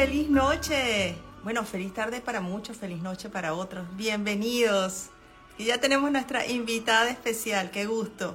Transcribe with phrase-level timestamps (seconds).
[0.00, 1.14] feliz noche.
[1.44, 3.84] Bueno, feliz tarde para muchos, feliz noche para otros.
[3.98, 5.10] Bienvenidos.
[5.58, 7.70] Y ya tenemos nuestra invitada especial.
[7.70, 8.34] Qué gusto.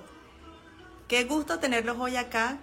[1.07, 2.59] Qué gusto tenerlos hoy acá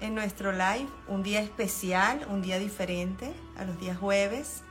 [0.00, 0.86] en nuestro live.
[1.08, 4.62] Un día especial, un día diferente a los días jueves,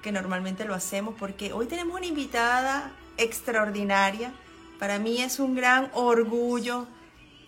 [0.00, 4.32] que normalmente lo hacemos, porque hoy tenemos una invitada extraordinaria.
[4.78, 6.86] Para mí es un gran orgullo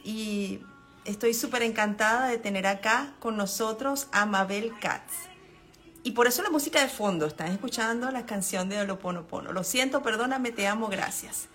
[0.05, 0.61] y
[1.07, 5.30] estoy súper encantada de tener acá con nosotros a Mabel Katz.
[6.03, 9.53] Y por eso la música de fondo, están escuchando la canción de Oloponopono.
[9.53, 11.49] Lo siento, perdóname, te amo, gracias.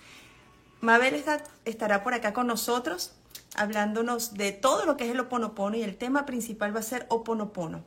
[0.81, 1.23] Mabel
[1.65, 3.13] estará por acá con nosotros
[3.55, 7.05] hablándonos de todo lo que es el Oponopono y el tema principal va a ser
[7.09, 7.83] Oponopono,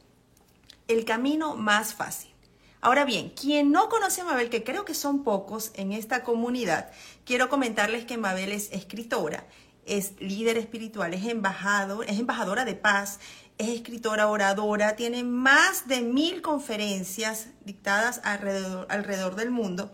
[0.89, 2.31] el camino más fácil.
[2.81, 6.91] Ahora bien, quien no conoce a Mabel, que creo que son pocos en esta comunidad,
[7.25, 9.45] quiero comentarles que Mabel es escritora
[9.89, 13.19] es líder espiritual, es embajador, es embajadora de paz,
[13.59, 19.93] es escritora, oradora, tiene más de mil conferencias dictadas alrededor, del mundo,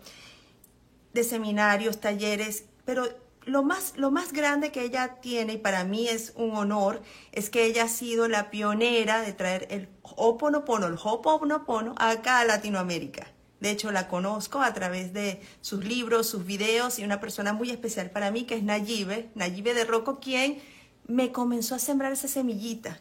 [1.13, 3.09] de seminarios, talleres, pero
[3.43, 7.49] lo más, lo más grande que ella tiene, y para mí es un honor, es
[7.49, 13.27] que ella ha sido la pionera de traer el Hoponopono, el Hoponopono, acá a Latinoamérica.
[13.59, 17.71] De hecho, la conozco a través de sus libros, sus videos y una persona muy
[17.71, 20.61] especial para mí que es Nayibe, Nayibe de Rocco, quien
[21.07, 22.99] me comenzó a sembrar esa semillita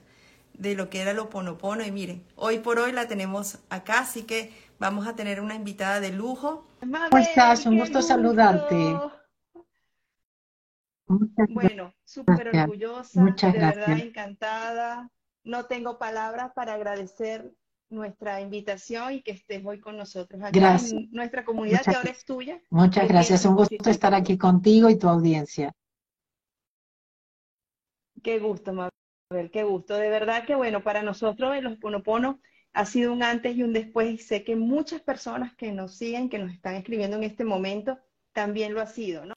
[0.55, 1.85] de lo que era lo ponopono.
[1.85, 6.01] Y miren, hoy por hoy la tenemos acá, así que vamos a tener una invitada
[6.01, 6.67] de lujo.
[6.81, 7.67] ¿Cómo estás?
[7.67, 8.97] Un gusto, saludarte.
[11.51, 15.11] bueno, súper orgullosa, Muchas de verdad encantada.
[15.43, 17.53] No tengo palabras para agradecer
[17.91, 22.25] nuestra invitación y que estés hoy con nosotros aquí en nuestra comunidad que ahora es
[22.25, 22.61] tuya.
[22.71, 25.73] Muchas gracias, un gusto estar aquí contigo y tu audiencia.
[28.23, 28.91] Qué gusto, Mabel,
[29.53, 29.97] qué gusto.
[29.97, 32.41] De verdad que bueno, para nosotros en los Ponopono
[32.73, 36.29] ha sido un antes y un después y sé que muchas personas que nos siguen,
[36.29, 37.99] que nos están escribiendo en este momento,
[38.33, 39.35] también lo ha sido, ¿no?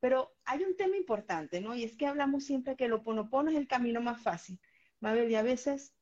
[0.00, 1.74] Pero hay un tema importante, ¿no?
[1.74, 4.60] Y es que hablamos siempre que el Oponopono es el camino más fácil.
[5.00, 5.94] Mabel, y a veces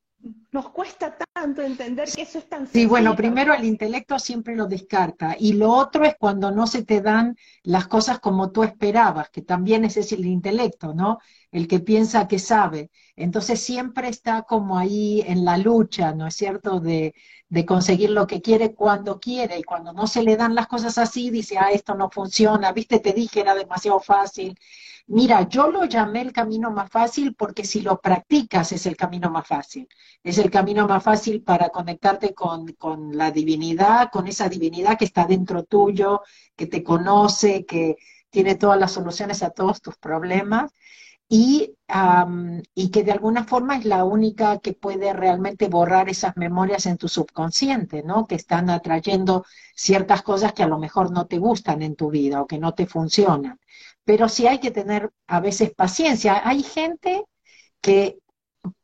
[0.51, 4.65] nos cuesta tanto entender que eso es tan Sí, bueno, primero el intelecto siempre lo
[4.65, 9.29] descarta y lo otro es cuando no se te dan las cosas como tú esperabas,
[9.29, 11.19] que también ese es el intelecto, ¿no?
[11.51, 12.89] El que piensa que sabe.
[13.15, 17.13] Entonces siempre está como ahí en la lucha, ¿no es cierto?, de,
[17.49, 20.97] de conseguir lo que quiere cuando quiere y cuando no se le dan las cosas
[20.97, 24.57] así, dice, ah, esto no funciona, viste, te dije, era demasiado fácil.
[25.07, 29.29] Mira, yo lo llamé el camino más fácil porque si lo practicas es el camino
[29.29, 29.87] más fácil.
[30.23, 35.05] Es el camino más fácil para conectarte con, con la divinidad, con esa divinidad que
[35.05, 36.21] está dentro tuyo,
[36.55, 37.97] que te conoce, que
[38.29, 40.71] tiene todas las soluciones a todos tus problemas.
[41.29, 41.73] Y,
[42.75, 46.97] y, que de alguna forma es la única que puede realmente borrar esas memorias en
[46.97, 48.27] tu subconsciente, ¿no?
[48.27, 49.43] Que están atrayendo
[49.75, 52.73] ciertas cosas que a lo mejor no te gustan en tu vida o que no
[52.73, 53.59] te funcionan
[54.05, 56.41] pero sí hay que tener a veces paciencia.
[56.47, 57.25] Hay gente
[57.81, 58.19] que,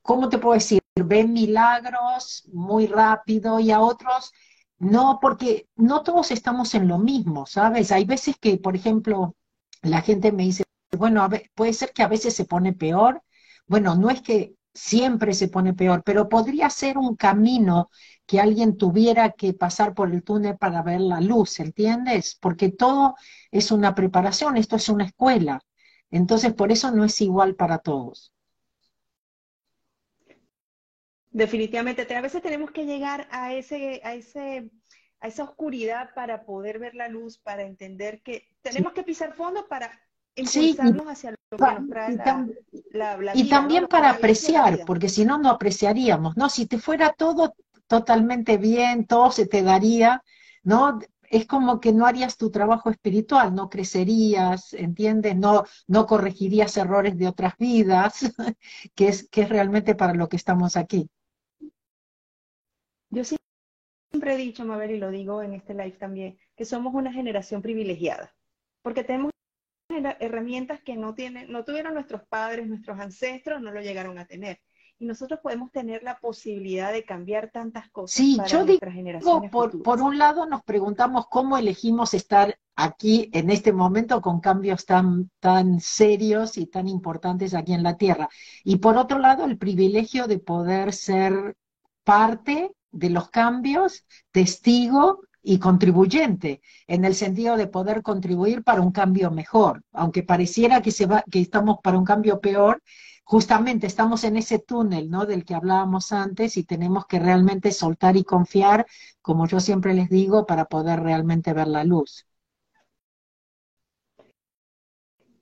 [0.01, 0.81] ¿cómo te puedo decir?
[0.95, 4.31] Ven milagros muy rápido y a otros
[4.79, 7.91] no, porque no todos estamos en lo mismo, ¿sabes?
[7.91, 9.35] Hay veces que, por ejemplo,
[9.81, 10.63] la gente me dice,
[10.97, 13.21] bueno, puede ser que a veces se pone peor.
[13.67, 17.89] Bueno, no es que siempre se pone peor, pero podría ser un camino
[18.25, 22.37] que alguien tuviera que pasar por el túnel para ver la luz, ¿entiendes?
[22.39, 23.15] Porque todo
[23.51, 25.61] es una preparación, esto es una escuela.
[26.11, 28.31] Entonces, por eso no es igual para todos.
[31.39, 34.69] Definitivamente, a veces tenemos que llegar a ese, a ese,
[35.21, 39.65] a esa oscuridad para poder ver la luz, para entender que tenemos que pisar fondo
[39.69, 39.89] para
[40.35, 42.15] impulsarnos hacia lo que nos trae
[42.91, 46.49] la, la, y también para apreciar, porque si no, no apreciaríamos, ¿no?
[46.49, 47.55] Si te fuera todo
[47.87, 50.21] totalmente bien, todo se te daría,
[50.63, 50.99] ¿no?
[51.29, 55.37] Es como que no harías tu trabajo espiritual, no crecerías, ¿entiendes?
[55.37, 58.19] No, no corregirías errores de otras vidas,
[58.95, 61.09] que es, que es realmente para lo que estamos aquí.
[63.09, 67.11] Yo siempre he dicho, Mabel, y lo digo en este live también, que somos una
[67.11, 68.35] generación privilegiada,
[68.81, 69.31] porque tenemos
[70.19, 74.59] herramientas que no tienen, no tuvieron nuestros padres, nuestros ancestros, no lo llegaron a tener
[74.99, 78.17] y nosotros podemos tener la posibilidad de cambiar tantas cosas.
[78.17, 83.71] Sí, yo digo, por, por, un lado nos preguntamos cómo elegimos estar aquí en este
[83.71, 88.29] momento con cambios tan, tan serios y tan importantes aquí en la Tierra.
[88.65, 91.55] Y por otro lado, el privilegio de poder ser
[92.03, 98.91] parte de los cambios, testigo y contribuyente, en el sentido de poder contribuir para un
[98.91, 102.81] cambio mejor, aunque pareciera que, se va, que estamos para un cambio peor,
[103.23, 105.25] justamente estamos en ese túnel, ¿no?
[105.25, 108.85] Del que hablábamos antes y tenemos que realmente soltar y confiar,
[109.21, 112.25] como yo siempre les digo, para poder realmente ver la luz.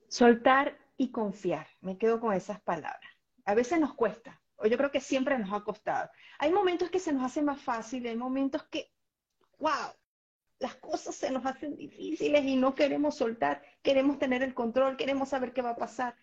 [0.10, 3.12] Soltar y confiar, me quedo con esas palabras.
[3.46, 6.09] A veces nos cuesta, yo creo que siempre nos ha costado.
[6.39, 8.92] Hay momentos que se nos hace más fácil, hay momentos que,
[9.59, 9.94] wow,
[10.59, 15.30] las cosas se nos hacen difíciles y no queremos soltar, queremos tener el control, queremos
[15.30, 16.15] saber qué va a pasar.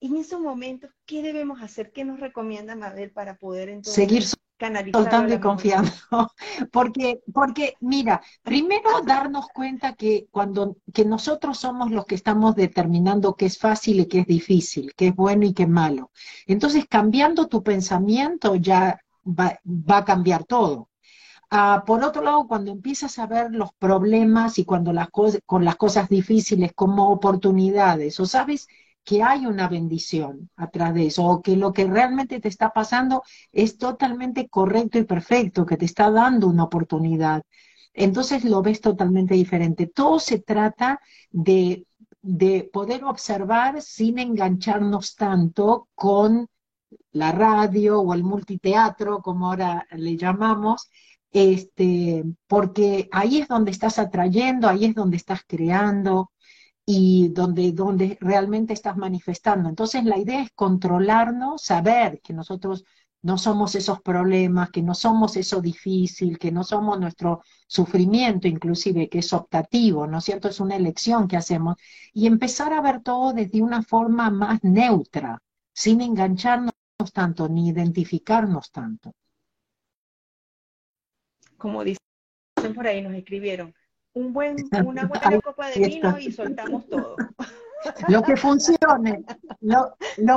[0.00, 1.90] En esos momentos, ¿qué debemos hacer?
[1.90, 5.90] ¿Qué nos recomienda Mabel para poder entonces seguir soltando y confiando?
[6.72, 13.34] Porque, porque, mira, primero darnos cuenta que cuando que nosotros somos los que estamos determinando
[13.34, 16.10] qué es fácil y qué es difícil, qué es bueno y qué es malo.
[16.46, 20.88] Entonces, cambiando tu pensamiento ya va, va a cambiar todo.
[21.50, 25.64] Ah, por otro lado, cuando empiezas a ver los problemas y cuando las cosas, con
[25.64, 28.68] las cosas difíciles como oportunidades, o sabes
[29.08, 33.22] que hay una bendición atrás de eso, o que lo que realmente te está pasando
[33.52, 37.42] es totalmente correcto y perfecto, que te está dando una oportunidad.
[37.94, 39.86] Entonces lo ves totalmente diferente.
[39.86, 41.00] Todo se trata
[41.30, 41.86] de,
[42.20, 46.46] de poder observar sin engancharnos tanto con
[47.12, 50.90] la radio o el multiteatro, como ahora le llamamos,
[51.32, 56.30] este, porque ahí es donde estás atrayendo, ahí es donde estás creando
[56.90, 59.68] y donde, donde realmente estás manifestando.
[59.68, 62.82] Entonces la idea es controlarnos, saber que nosotros
[63.20, 69.10] no somos esos problemas, que no somos eso difícil, que no somos nuestro sufrimiento inclusive,
[69.10, 70.48] que es optativo, ¿no es cierto?
[70.48, 71.76] Es una elección que hacemos.
[72.14, 75.42] Y empezar a ver todo desde una forma más neutra,
[75.74, 76.72] sin engancharnos
[77.12, 79.12] tanto, ni identificarnos tanto
[81.58, 81.98] como dicen
[82.74, 83.74] por ahí, nos escribieron,
[84.18, 87.16] un buen, una buena copa de vino y soltamos todo.
[88.08, 89.24] Lo que funcione,
[89.60, 89.94] lo,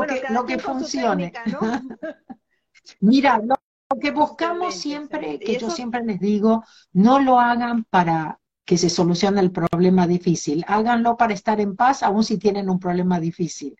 [0.08, 1.34] que, lo que funcione.
[3.00, 3.56] Mira, lo,
[4.00, 6.64] que buscamos siempre, que yo siempre les digo,
[6.94, 12.04] no lo hagan para que se solucione el problema difícil, háganlo para estar en paz,
[12.04, 13.76] aun si tienen un problema difícil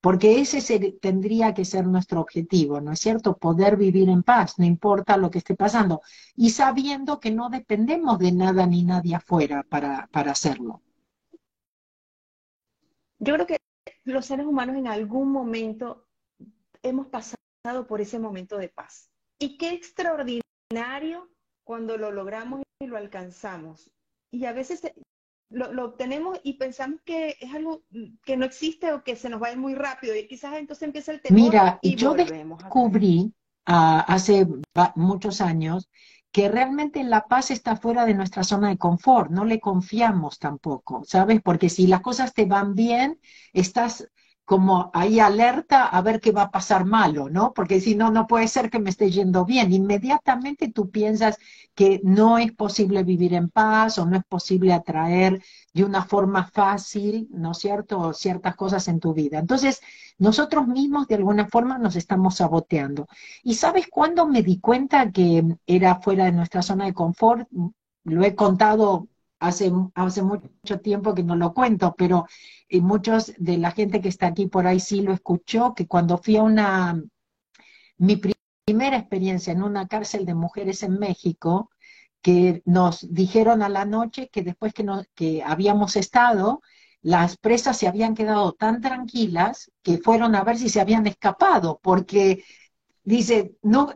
[0.00, 3.36] porque ese tendría que ser nuestro objetivo, ¿no es cierto?
[3.36, 6.02] Poder vivir en paz, no importa lo que esté pasando,
[6.36, 10.82] y sabiendo que no dependemos de nada ni nadie afuera para, para hacerlo.
[13.18, 13.58] Yo creo que
[14.04, 16.06] los seres humanos en algún momento
[16.82, 19.10] hemos pasado por ese momento de paz.
[19.38, 21.28] Y qué extraordinario
[21.64, 23.90] cuando lo logramos y lo alcanzamos.
[24.30, 24.82] Y a veces
[25.50, 27.82] lo, obtenemos y pensamos que es algo
[28.24, 30.14] que no existe o que se nos va a ir muy rápido.
[30.14, 33.32] Y quizás entonces empieza el temor Mira, y yo descubrí
[33.66, 34.46] ah, hace
[34.94, 35.88] muchos años
[36.30, 41.02] que realmente la paz está fuera de nuestra zona de confort, no le confiamos tampoco,
[41.04, 41.40] ¿sabes?
[41.42, 43.18] Porque si las cosas te van bien,
[43.54, 44.06] estás
[44.48, 47.52] como ahí alerta a ver qué va a pasar malo, ¿no?
[47.52, 49.74] Porque si no, no puede ser que me esté yendo bien.
[49.74, 51.36] Inmediatamente tú piensas
[51.74, 55.42] que no es posible vivir en paz o no es posible atraer
[55.74, 59.38] de una forma fácil, ¿no es cierto?, ciertas cosas en tu vida.
[59.38, 59.82] Entonces,
[60.16, 63.06] nosotros mismos de alguna forma nos estamos saboteando.
[63.42, 67.46] ¿Y sabes cuándo me di cuenta que era fuera de nuestra zona de confort?
[68.04, 69.08] Lo he contado
[69.40, 72.26] hace, hace mucho tiempo que no lo cuento, pero
[72.68, 76.18] y muchos de la gente que está aquí por ahí sí lo escuchó, que cuando
[76.18, 77.02] fui a una,
[77.96, 78.16] mi
[78.66, 81.70] primera experiencia en una cárcel de mujeres en México,
[82.20, 84.84] que nos dijeron a la noche que después que,
[85.14, 86.62] que habíamos estado,
[87.00, 91.80] las presas se habían quedado tan tranquilas que fueron a ver si se habían escapado,
[91.82, 92.44] porque
[93.04, 93.94] dice, no,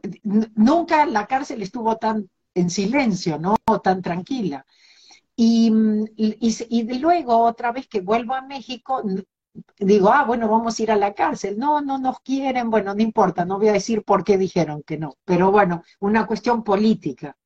[0.54, 3.56] nunca la cárcel estuvo tan en silencio, ¿no?
[3.82, 4.64] Tan tranquila.
[5.36, 5.72] Y,
[6.16, 9.02] y, luego, otra vez que vuelvo a México,
[9.78, 11.58] digo, ah, bueno, vamos a ir a la cárcel.
[11.58, 14.98] No, no nos quieren, bueno, no importa, no voy a decir por qué dijeron que
[14.98, 17.36] no, pero bueno, una cuestión política.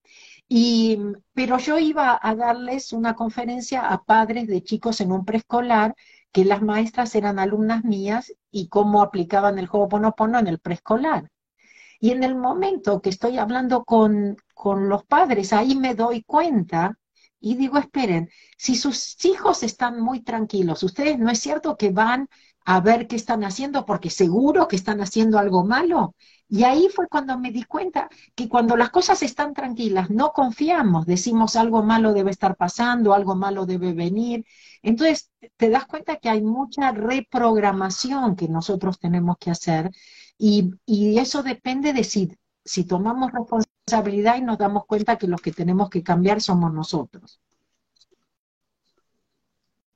[0.48, 0.98] Y,
[1.32, 5.94] pero yo iba a darles una conferencia a padres de chicos en un preescolar,
[6.32, 11.30] que las maestras eran alumnas mías y cómo aplicaban el juego Ponopono en el preescolar.
[11.98, 16.98] Y en el momento que estoy hablando con, con los padres, ahí me doy cuenta
[17.40, 22.28] y digo, esperen, si sus hijos están muy tranquilos, ustedes no es cierto que van
[22.64, 26.14] a ver qué están haciendo porque seguro que están haciendo algo malo.
[26.48, 31.06] Y ahí fue cuando me di cuenta que cuando las cosas están tranquilas, no confiamos,
[31.06, 34.44] decimos algo malo debe estar pasando, algo malo debe venir.
[34.82, 39.90] Entonces, te das cuenta que hay mucha reprogramación que nosotros tenemos que hacer
[40.38, 45.28] y, y eso depende de si, si tomamos responsabilidad responsabilidad y nos damos cuenta que
[45.28, 47.40] los que tenemos que cambiar somos nosotros.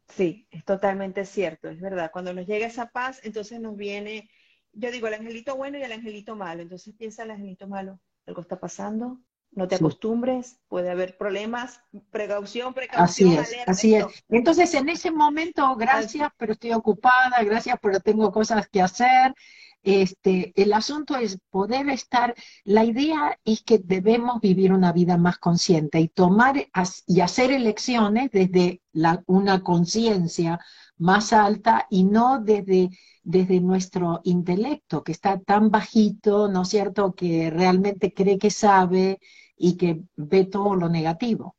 [0.09, 2.11] Sí, es totalmente cierto, es verdad.
[2.13, 4.29] Cuando nos llega esa paz, entonces nos viene
[4.73, 6.63] yo digo el angelito bueno y el angelito malo.
[6.63, 9.21] Entonces piensa el angelito malo, algo está pasando,
[9.53, 13.39] no te acostumbres, puede haber problemas, precaución, precaución.
[13.39, 14.05] Así es, así es.
[14.29, 19.35] Entonces en ese momento, gracias, pero estoy ocupada, gracias, pero tengo cosas que hacer.
[19.83, 22.35] Este, el asunto es poder estar,
[22.65, 26.69] la idea es que debemos vivir una vida más consciente y tomar
[27.07, 30.61] y hacer elecciones desde la, una conciencia
[30.99, 32.91] más alta y no desde,
[33.23, 39.19] desde nuestro intelecto, que está tan bajito, ¿no es cierto?, que realmente cree que sabe
[39.57, 41.57] y que ve todo lo negativo.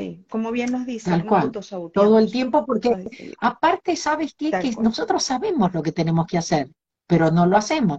[0.00, 1.52] Sí, como bien nos dice, Tal cual,
[1.92, 4.50] todo el tiempo, porque aparte, ¿sabes qué?
[4.50, 6.70] que nosotros sabemos lo que tenemos que hacer,
[7.06, 7.98] pero no lo hacemos.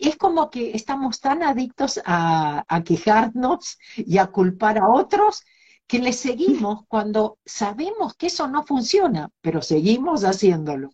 [0.00, 5.44] Es como que estamos tan adictos a, a quejarnos y a culpar a otros
[5.86, 10.90] que le seguimos cuando sabemos que eso no funciona, pero seguimos haciéndolo.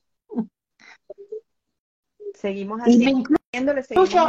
[2.35, 3.25] Seguimos haciendo,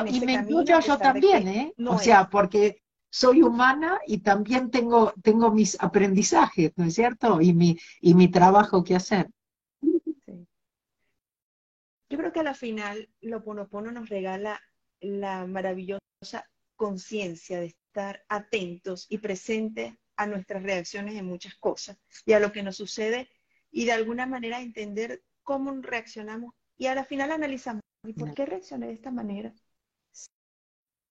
[0.07, 1.73] y me incluyo, yo también, ¿eh?
[1.85, 2.81] o sea, porque
[3.15, 7.39] soy humana y también tengo, tengo mis aprendizajes, ¿no es cierto?
[7.39, 9.29] Y mi, y mi trabajo que hacer.
[12.09, 14.59] Yo creo que a la final lo Ponopono nos regala
[14.99, 16.01] la maravillosa
[16.75, 22.51] conciencia de estar atentos y presentes a nuestras reacciones en muchas cosas y a lo
[22.51, 23.29] que nos sucede
[23.71, 28.45] y de alguna manera entender cómo reaccionamos y a la final analizamos, ¿y por qué
[28.45, 29.53] reaccioné de esta manera?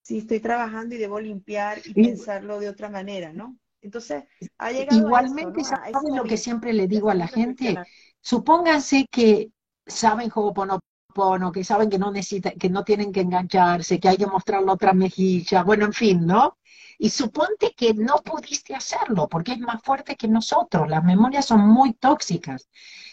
[0.05, 3.57] Si estoy trabajando y debo limpiar y, pensarlo de otra manera, ¿no?
[3.81, 4.25] Entonces,
[4.59, 5.77] ha llegado Igualmente, eso,
[6.15, 7.75] lo que siempre le digo a la gente?
[8.21, 9.51] Supónganse que
[9.87, 14.27] saben Ho'oponopono, que saben que no necesitan, que no tienen que engancharse, que hay que
[14.27, 16.59] mostrar la otra mejilla, bueno, en fin, ¿no?
[16.99, 21.67] Y suponte que no pudiste hacerlo porque es más fuerte que nosotros, las memorias son
[21.67, 22.69] muy tóxicas.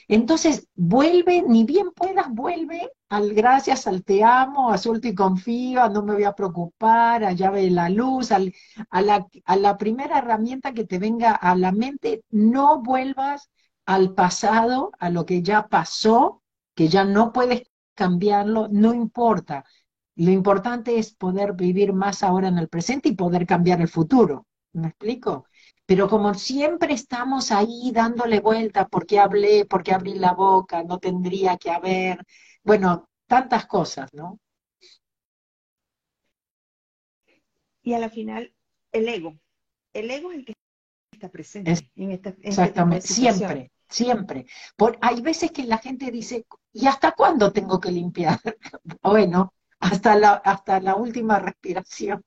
[0.10, 5.90] Entonces, vuelve, ni bien puedas, vuelve al gracias, al te amo, a suelto y confío,
[5.90, 8.40] no me voy a preocupar, a llave la luz, a,
[9.02, 13.50] la, a la primera herramienta que te venga a la mente, no vuelvas
[13.86, 16.42] al pasado, a lo que ya pasó,
[16.74, 17.64] que ya no puedes
[17.96, 19.66] cambiarlo, no importa.
[20.16, 24.48] Lo importante es poder vivir más ahora en el presente y poder cambiar el futuro.
[24.74, 25.46] ¿Me explico?
[25.86, 29.66] Pero como siempre estamos ahí dándole vuelta, ¿por qué hablé?
[29.66, 30.84] ¿Por qué abrí la boca?
[30.84, 32.26] No tendría que haber.
[32.64, 34.40] Bueno, tantas cosas, ¿no?
[37.84, 38.54] Y a la final,
[38.92, 39.38] el ego.
[39.94, 40.54] El ego es el que
[41.12, 44.46] está presente en esta Exactamente, siempre, siempre.
[44.76, 48.40] Por, hay veces que la gente dice, ¿y hasta cuándo tengo que limpiar?
[49.02, 52.22] bueno, hasta la, hasta la última respiración.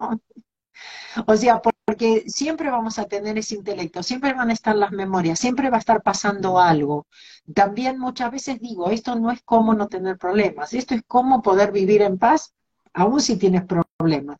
[1.26, 5.38] O sea, porque siempre vamos a tener ese intelecto, siempre van a estar las memorias,
[5.38, 7.06] siempre va a estar pasando algo.
[7.54, 11.72] También muchas veces digo, esto no es cómo no tener problemas, esto es cómo poder
[11.72, 12.54] vivir en paz,
[12.92, 14.38] aún si tienes problemas.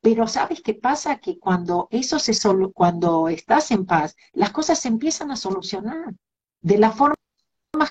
[0.00, 1.18] Pero ¿sabes qué pasa?
[1.18, 6.14] Que cuando eso se solo, cuando estás en paz, las cosas se empiezan a solucionar
[6.60, 7.16] de la forma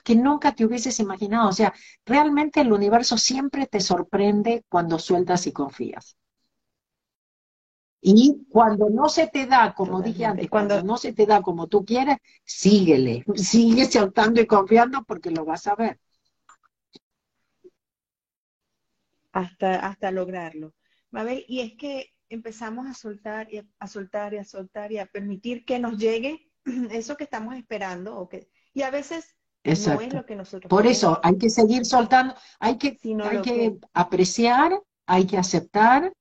[0.04, 1.50] que nunca te hubieses imaginado.
[1.50, 1.74] O sea,
[2.06, 6.18] realmente el universo siempre te sorprende cuando sueltas y confías.
[8.10, 11.68] Y cuando no se te da, como dije antes, cuando no se te da como
[11.68, 16.00] tú quieres, síguele, sigue soltando y confiando porque lo vas a ver.
[19.34, 20.74] Hasta, hasta lograrlo.
[21.12, 25.08] Mabel, y es que empezamos a soltar y a soltar y a soltar y a
[25.08, 26.50] permitir que nos llegue
[26.92, 30.24] eso que estamos esperando o que y a veces Exacto.
[30.70, 36.14] Por eso hay que seguir soltando, hay que, hay que, apreciar, hay que aceptar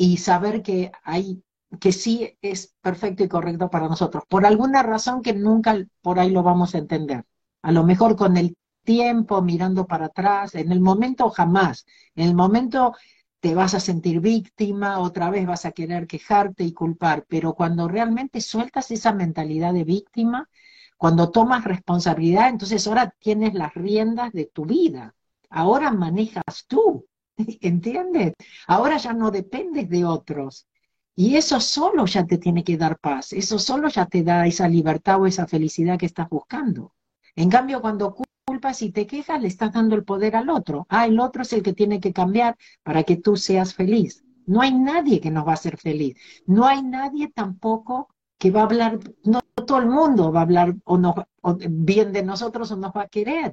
[0.00, 1.42] y saber que hay
[1.78, 6.30] que sí es perfecto y correcto para nosotros, por alguna razón que nunca por ahí
[6.30, 7.26] lo vamos a entender.
[7.60, 12.34] A lo mejor con el tiempo, mirando para atrás, en el momento jamás, en el
[12.34, 12.94] momento
[13.40, 17.86] te vas a sentir víctima, otra vez vas a querer quejarte y culpar, pero cuando
[17.86, 20.48] realmente sueltas esa mentalidad de víctima,
[20.96, 25.14] cuando tomas responsabilidad, entonces ahora tienes las riendas de tu vida.
[25.50, 27.06] Ahora manejas tú,
[27.60, 28.34] ¿entiendes?
[28.66, 30.66] Ahora ya no dependes de otros.
[31.14, 34.68] Y eso solo ya te tiene que dar paz, eso solo ya te da esa
[34.68, 36.94] libertad o esa felicidad que estás buscando.
[37.36, 38.14] En cambio, cuando
[38.46, 40.86] culpas y te quejas, le estás dando el poder al otro.
[40.88, 44.24] Ah, el otro es el que tiene que cambiar para que tú seas feliz.
[44.46, 46.16] No hay nadie que nos va a hacer feliz.
[46.46, 50.74] No hay nadie tampoco que va a hablar, no todo el mundo va a hablar
[50.84, 53.52] o, bien de nosotros o nos va a querer.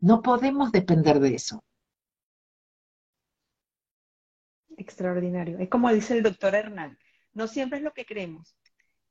[0.00, 1.62] No podemos depender de eso.
[4.76, 5.58] Extraordinario.
[5.58, 6.98] Es como dice el doctor Hernán,
[7.32, 8.56] no siempre es lo que creemos.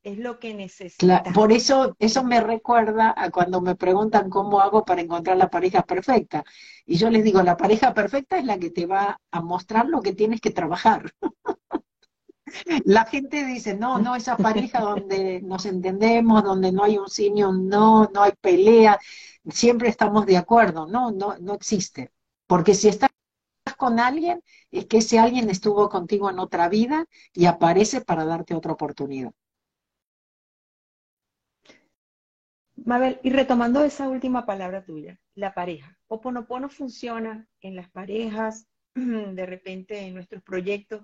[0.04, 1.34] es lo que necesitamos.
[1.34, 5.82] por eso, eso me recuerda a cuando me preguntan cómo hago para encontrar la pareja
[5.84, 6.44] perfecta.
[6.86, 10.02] Y yo les digo, la pareja perfecta es la que te va a mostrar lo
[10.02, 11.12] que tienes que trabajar.
[12.86, 17.52] La gente dice, no, no, esa pareja donde nos entendemos, donde no hay un signo,
[17.52, 19.00] no, no hay pelea,
[19.50, 20.86] siempre estamos de acuerdo.
[20.88, 22.12] No, no, no existe.
[22.46, 23.10] Porque si estás
[23.84, 28.56] con alguien, es que ese alguien estuvo contigo en otra vida y aparece para darte
[28.56, 29.34] otra oportunidad.
[32.78, 35.98] Mabel, y retomando esa última palabra tuya, la pareja.
[36.08, 41.02] ¿Oponopono funciona en las parejas, de repente en nuestros proyectos,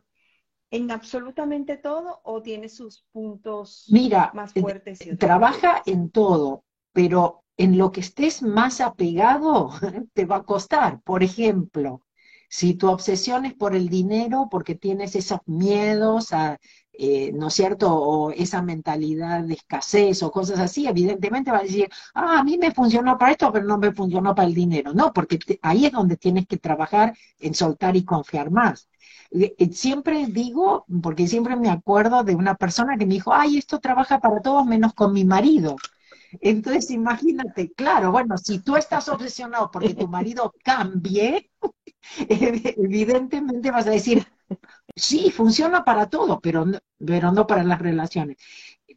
[0.72, 5.02] en absolutamente todo o tiene sus puntos Mira, más fuertes?
[5.02, 9.72] Mira, trabaja en todo, pero en lo que estés más apegado
[10.14, 11.02] te va a costar.
[11.02, 12.04] Por ejemplo,
[12.50, 16.60] si tu obsesión es por el dinero, porque tienes esos miedos a,
[16.94, 21.63] eh, ¿no es cierto?, o esa mentalidad de escasez o cosas así, evidentemente va a
[21.63, 24.94] decir, ah, a mí me funcionó para esto, pero no me funcionó para el dinero.
[24.94, 28.89] No, porque ahí es donde tienes que trabajar en soltar y confiar más.
[29.32, 33.58] Eh, eh, siempre digo, porque siempre me acuerdo de una persona que me dijo, ay,
[33.58, 35.75] esto trabaja para todos menos con mi marido.
[36.42, 41.52] Entonces, imagínate, claro, bueno, si tú estás obsesionado porque tu marido cambie,
[42.30, 44.26] evidentemente vas a decir,
[44.96, 48.38] Sí, funciona para todo, pero no, pero no para las relaciones.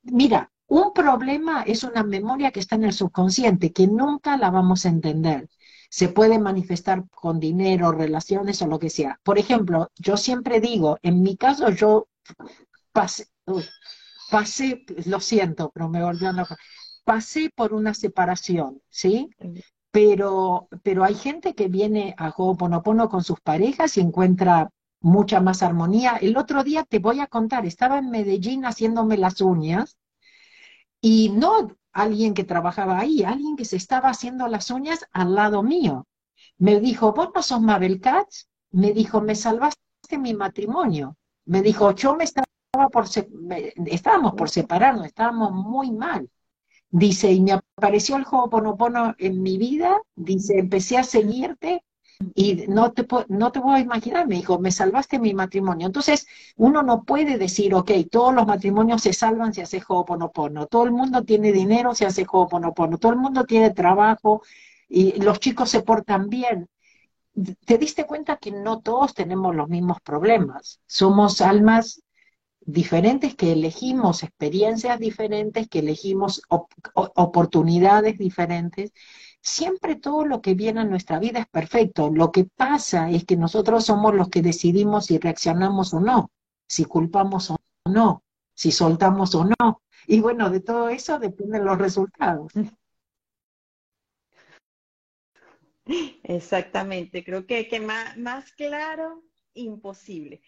[0.05, 4.87] Mira, un problema es una memoria que está en el subconsciente, que nunca la vamos
[4.87, 5.49] a entender.
[5.91, 9.21] Se puede manifestar con dinero, relaciones o lo que sea.
[9.23, 12.09] Por ejemplo, yo siempre digo, en mi caso yo
[14.29, 16.33] pasé, lo siento, pero me volvió a
[17.05, 19.31] pasé por una separación, ¿sí?
[19.91, 25.63] Pero, pero hay gente que viene a Ho'oponopono con sus parejas y encuentra mucha más
[25.63, 26.17] armonía.
[26.17, 29.97] El otro día te voy a contar, estaba en Medellín haciéndome las uñas
[31.01, 35.63] y no alguien que trabajaba ahí, alguien que se estaba haciendo las uñas al lado
[35.63, 36.07] mío.
[36.59, 38.47] Me dijo, vos no sos Mabel Katz.
[38.71, 41.17] Me dijo, me salvaste mi matrimonio.
[41.45, 42.47] Me dijo, yo me estaba
[42.91, 43.07] por,
[43.87, 46.31] estábamos por separarnos, estábamos muy mal.
[46.95, 51.83] Dice, y me apareció el Ho'oponopono en mi vida, dice, empecé a seguirte
[52.35, 55.87] y no te, no te voy imaginar, me dijo, me salvaste mi matrimonio.
[55.87, 56.27] Entonces,
[56.57, 60.93] uno no puede decir, ok, todos los matrimonios se salvan si hace Ho'oponopono, todo el
[60.93, 64.43] mundo tiene dinero si hace Ho'oponopono, todo el mundo tiene trabajo
[64.87, 66.69] y los chicos se portan bien.
[67.65, 72.03] Te diste cuenta que no todos tenemos los mismos problemas, somos almas
[72.65, 76.43] diferentes que elegimos experiencias diferentes, que elegimos
[77.15, 78.93] oportunidades diferentes
[79.43, 82.11] siempre todo lo que viene a nuestra vida es perfecto.
[82.11, 86.31] Lo que pasa es que nosotros somos los que decidimos si reaccionamos o no,
[86.67, 88.23] si culpamos o no,
[88.55, 89.83] si soltamos o no.
[90.07, 92.53] Y bueno, de todo eso dependen los resultados.
[96.23, 100.41] Exactamente, creo que, que más, más claro, imposible.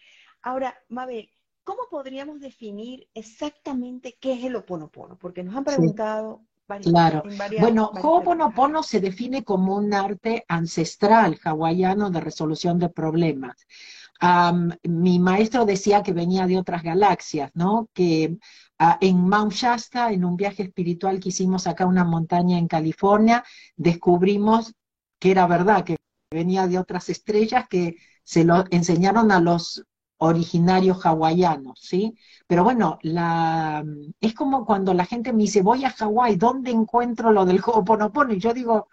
[0.42, 1.28] Ahora, Mabel,
[1.64, 5.16] ¿cómo podríamos definir exactamente qué es el oponopono?
[5.16, 6.42] Porque nos han preguntado
[6.82, 7.22] claro.
[7.60, 13.66] bueno, Ho'oponopono se define como un arte ancestral hawaiano de resolución de problemas.
[14.84, 17.88] mi maestro decía que venía de otras galaxias, ¿no?
[17.92, 18.38] Que
[18.78, 23.44] ah, en Mount Shasta, en un viaje espiritual que hicimos acá una montaña en California,
[23.76, 24.74] descubrimos
[25.18, 25.96] que era verdad, que
[26.30, 29.84] venía de otras estrellas que se lo enseñaron a los
[30.24, 32.16] originarios hawaianos, ¿sí?
[32.46, 33.84] Pero bueno, la,
[34.20, 38.34] es como cuando la gente me dice, voy a Hawái, ¿dónde encuentro lo del Ho'oponopono?
[38.34, 38.88] Y yo digo,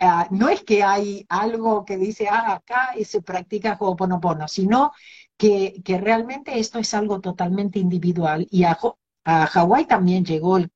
[0.00, 4.92] ah, no es que hay algo que dice, ah, acá y se practica Ho'oponopono, sino
[5.36, 8.46] que, realmente esto es algo totalmente individual.
[8.50, 8.76] Y a
[9.24, 10.70] Hawái también llegó el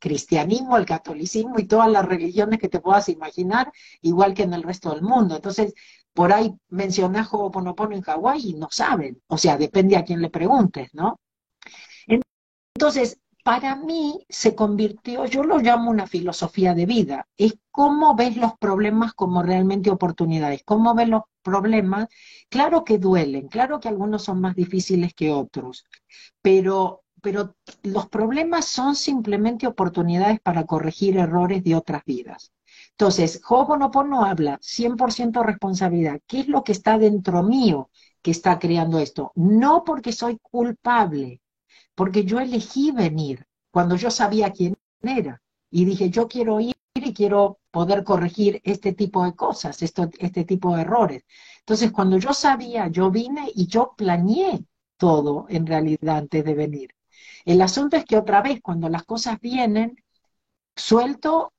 [0.00, 4.62] cristianismo, el catolicismo y todas las religiones que te puedas imaginar, igual que en el
[4.62, 5.36] resto del mundo.
[5.36, 5.74] Entonces,
[6.12, 10.30] por ahí mencionas Ho'oponopono en Hawái y no saben, o sea, depende a quién le
[10.30, 11.20] preguntes, ¿no?
[12.74, 18.36] Entonces, para mí se convirtió, yo lo llamo una filosofía de vida, es cómo ves
[18.36, 22.08] los problemas como realmente oportunidades, cómo ves los problemas,
[22.48, 25.86] claro que duelen, claro que algunos son más difíciles que otros,
[26.42, 32.52] pero, pero los problemas son simplemente oportunidades para corregir errores de otras vidas.
[33.00, 36.20] Entonces, Ho'oponopono habla 100% responsabilidad.
[36.26, 37.88] ¿Qué es lo que está dentro mío
[38.20, 39.32] que está creando esto?
[39.36, 41.40] No porque soy culpable,
[41.94, 45.40] porque yo elegí venir cuando yo sabía quién era.
[45.70, 50.44] Y dije, yo quiero ir y quiero poder corregir este tipo de cosas, esto, este
[50.44, 51.24] tipo de errores.
[51.60, 54.66] Entonces, cuando yo sabía, yo vine y yo planeé
[54.98, 56.90] todo en realidad antes de venir.
[57.46, 59.96] El asunto es que otra vez, cuando las cosas vienen,
[60.76, 61.54] suelto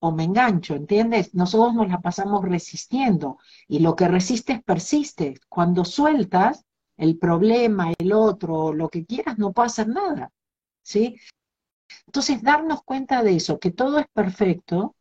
[0.00, 1.34] o me engancho, ¿entiendes?
[1.34, 5.34] Nosotros nos la pasamos resistiendo y lo que resistes persiste.
[5.48, 6.64] Cuando sueltas
[6.96, 10.30] el problema, el otro, lo que quieras, no puedo hacer nada,
[10.82, 11.16] ¿sí?
[12.06, 14.96] Entonces, darnos cuenta de eso, que todo es perfecto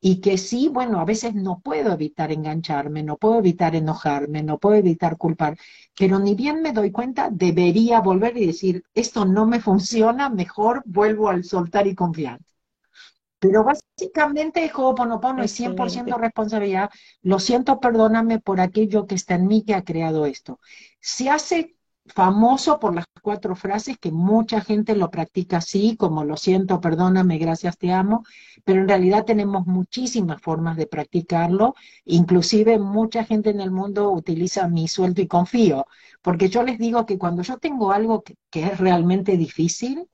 [0.00, 4.58] y que sí, bueno, a veces no puedo evitar engancharme, no puedo evitar enojarme, no
[4.58, 5.56] puedo evitar culpar,
[5.98, 10.82] pero ni bien me doy cuenta, debería volver y decir, esto no me funciona, mejor
[10.86, 12.40] vuelvo al soltar y confiar.
[13.38, 16.90] Pero básicamente Ho'oponopono es 100% responsabilidad.
[17.22, 20.58] Lo siento, perdóname por aquello que está en mí que ha creado esto.
[21.00, 21.76] Se hace
[22.08, 27.38] famoso por las cuatro frases que mucha gente lo practica así, como lo siento, perdóname,
[27.38, 28.24] gracias, te amo,
[28.64, 31.74] pero en realidad tenemos muchísimas formas de practicarlo,
[32.04, 35.86] inclusive mucha gente en el mundo utiliza mi suelto y confío,
[36.22, 40.08] porque yo les digo que cuando yo tengo algo que, que es realmente difícil,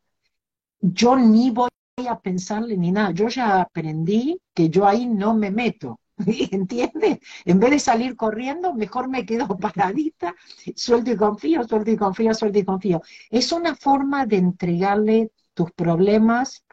[0.80, 5.50] yo ni voy a pensarle ni nada, yo ya aprendí que yo ahí no me
[5.50, 6.00] meto,
[6.52, 7.18] ¿Entiendes?
[7.44, 10.34] En vez de salir corriendo, mejor me quedo paradita,
[10.76, 13.02] suelto y confío, suelto y confío, suelto y confío.
[13.30, 16.64] Es una forma de entregarle tus problemas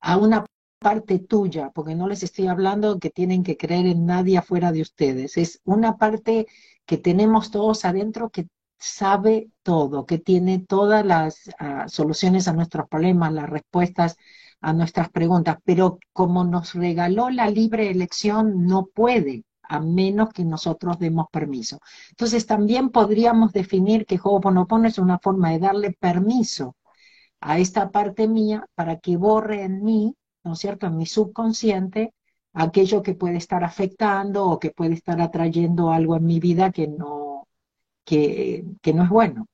[0.00, 0.44] a una
[0.78, 4.82] parte tuya, porque no les estoy hablando que tienen que creer en nadie afuera de
[4.82, 5.36] ustedes.
[5.36, 6.46] Es una parte
[6.86, 8.46] que tenemos todos adentro que
[8.80, 14.16] sabe todo, que tiene todas las ah, soluciones a nuestros problemas, las respuestas
[14.60, 20.44] a nuestras preguntas, pero como nos regaló la libre elección, no puede, a menos que
[20.44, 21.78] nosotros demos permiso.
[22.10, 26.76] Entonces también podríamos definir que Ho'oponopono es una forma de darle permiso
[27.40, 30.14] a esta parte mía para que borre en mí,
[30.44, 32.14] ¿no es cierto?, en mi subconsciente,
[32.52, 36.88] aquello que puede estar afectando o que puede estar atrayendo algo en mi vida que
[36.88, 37.19] no,
[38.10, 39.46] que, que no es bueno.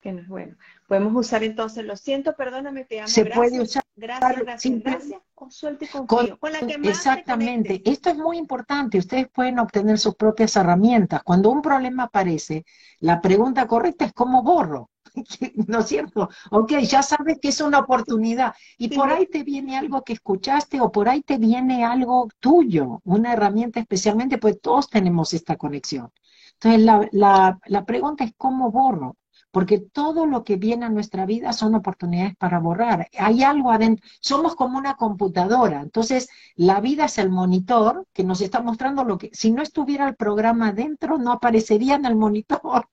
[0.00, 0.56] Que no es bueno.
[0.88, 3.08] Podemos usar entonces, lo siento, perdóname, te amo.
[3.08, 3.84] Se puede usar.
[3.94, 5.20] Gracias, gracias, gracias.
[5.34, 6.36] O suelto y confío.
[6.38, 7.80] Con, la que más exactamente.
[7.84, 8.98] Esto es muy importante.
[8.98, 11.22] Ustedes pueden obtener sus propias herramientas.
[11.22, 12.64] Cuando un problema aparece,
[12.98, 14.90] la pregunta correcta es ¿cómo borro?
[15.66, 16.28] ¿No es cierto?
[16.50, 18.54] Ok, ya sabes que es una oportunidad.
[18.78, 23.00] Y por ahí te viene algo que escuchaste o por ahí te viene algo tuyo,
[23.04, 26.10] una herramienta especialmente, pues todos tenemos esta conexión.
[26.54, 29.16] Entonces, la, la, la pregunta es ¿cómo borro?
[29.50, 33.08] porque todo lo que viene a nuestra vida son oportunidades para borrar.
[33.18, 38.40] Hay algo adentro, somos como una computadora, entonces la vida es el monitor que nos
[38.40, 42.88] está mostrando lo que, si no estuviera el programa adentro, no aparecería en el monitor.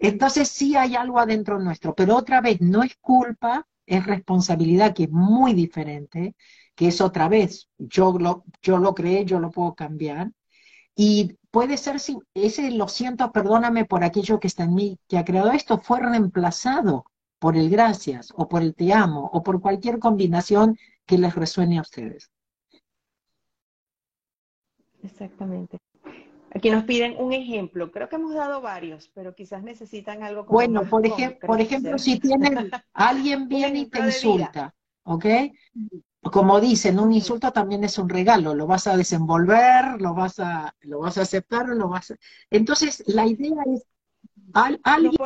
[0.00, 5.04] Entonces sí hay algo adentro nuestro, pero otra vez no es culpa, es responsabilidad, que
[5.04, 6.34] es muy diferente,
[6.74, 10.30] que es otra vez, yo lo, yo lo creé, yo lo puedo cambiar.
[10.94, 15.18] Y puede ser, si ese lo siento, perdóname por aquello que está en mí, que
[15.18, 17.04] ha creado esto, fue reemplazado
[17.38, 21.78] por el gracias o por el te amo o por cualquier combinación que les resuene
[21.78, 22.30] a ustedes.
[25.02, 25.78] Exactamente.
[26.54, 27.90] Aquí nos piden un ejemplo.
[27.90, 31.02] Creo que hemos dado varios, pero quizás necesitan algo como Bueno, por,
[31.46, 35.26] por ejemplo, si tienen, alguien viene y te insulta, ¿ok?
[36.30, 40.74] como dicen, un insulto también es un regalo, lo vas a desenvolver, lo vas a,
[40.82, 42.16] lo vas a aceptar, lo vas a...
[42.48, 43.84] Entonces, la idea es
[44.52, 45.16] alguien,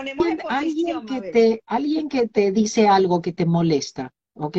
[0.48, 4.56] alguien, que te, alguien que te dice algo que te molesta, ¿ok?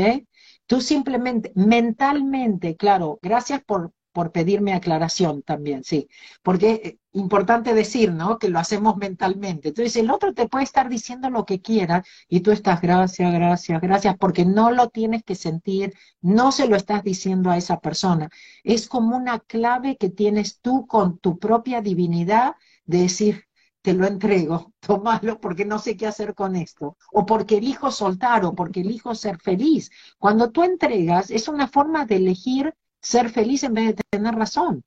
[0.67, 6.09] Tú simplemente, mentalmente, claro, gracias por, por pedirme aclaración también, sí,
[6.41, 8.39] porque es importante decir, ¿no?
[8.39, 9.67] Que lo hacemos mentalmente.
[9.67, 13.79] Entonces el otro te puede estar diciendo lo que quiera y tú estás, gracias, gracias,
[13.79, 18.31] gracias, porque no lo tienes que sentir, no se lo estás diciendo a esa persona.
[18.63, 23.43] Es como una clave que tienes tú con tu propia divinidad de decir,
[23.83, 28.45] te lo entrego, tómalo porque no sé qué hacer con esto, o porque elijo soltar,
[28.45, 29.91] o porque elijo ser feliz.
[30.17, 32.73] Cuando tú entregas, es una forma de elegir
[33.07, 34.83] ser feliz en vez de tener razón.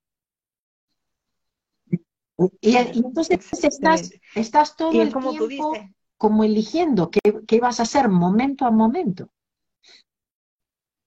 [2.59, 5.73] Y, entonces estás, estás todo el como tiempo
[6.17, 9.29] como eligiendo qué, qué, vas a hacer momento a momento.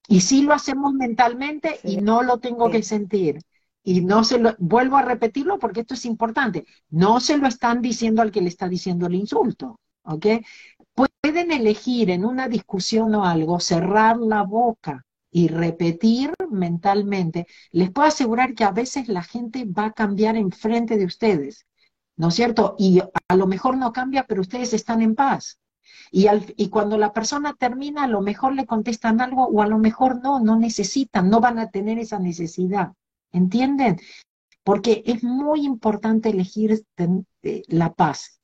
[0.08, 3.38] Y si lo hacemos mentalmente y no lo tengo que sentir.
[3.84, 7.82] Y no se lo, vuelvo a repetirlo porque esto es importante, no se lo están
[7.82, 10.26] diciendo al que le está diciendo el insulto, ¿ok?
[10.94, 18.06] Pueden elegir en una discusión o algo cerrar la boca y repetir mentalmente, les puedo
[18.06, 21.66] asegurar que a veces la gente va a cambiar enfrente de ustedes,
[22.16, 22.76] ¿no es cierto?
[22.78, 25.58] Y a lo mejor no cambia, pero ustedes están en paz.
[26.12, 29.78] Y, y cuando la persona termina, a lo mejor le contestan algo o a lo
[29.78, 32.92] mejor no, no necesitan, no van a tener esa necesidad.
[33.32, 33.98] ¿Entienden?
[34.62, 36.84] Porque es muy importante elegir
[37.42, 38.40] eh, la paz.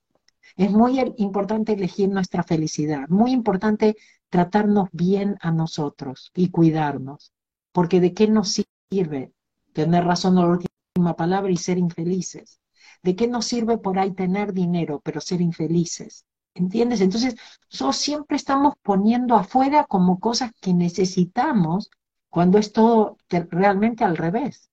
[0.56, 3.94] Es muy importante elegir nuestra felicidad, muy importante
[4.30, 7.32] tratarnos bien a nosotros y cuidarnos,
[7.72, 9.32] porque de qué nos sirve
[9.72, 12.60] tener razón en la última palabra y ser infelices.
[13.02, 16.24] ¿De qué nos sirve por ahí tener dinero, pero ser infelices?
[16.54, 17.00] ¿Entiendes?
[17.00, 17.34] Entonces,
[17.72, 21.90] nosotros siempre estamos poniendo afuera como cosas que necesitamos
[22.28, 24.70] cuando es todo realmente al revés.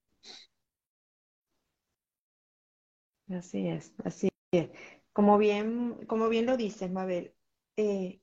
[3.29, 4.69] Así es, así es.
[5.13, 7.33] Como bien, como bien lo dices, Mabel,
[7.77, 8.19] eh,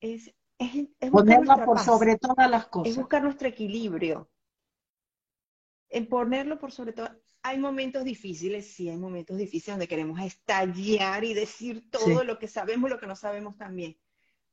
[0.00, 2.90] es, es, es ponerla por sobre todas las cosas.
[2.90, 4.30] Es buscar nuestro equilibrio.
[5.88, 7.08] En ponerlo por sobre todo.
[7.42, 12.48] Hay momentos difíciles, sí, hay momentos difíciles donde queremos estallar y decir todo lo que
[12.48, 13.98] sabemos, lo que no sabemos también.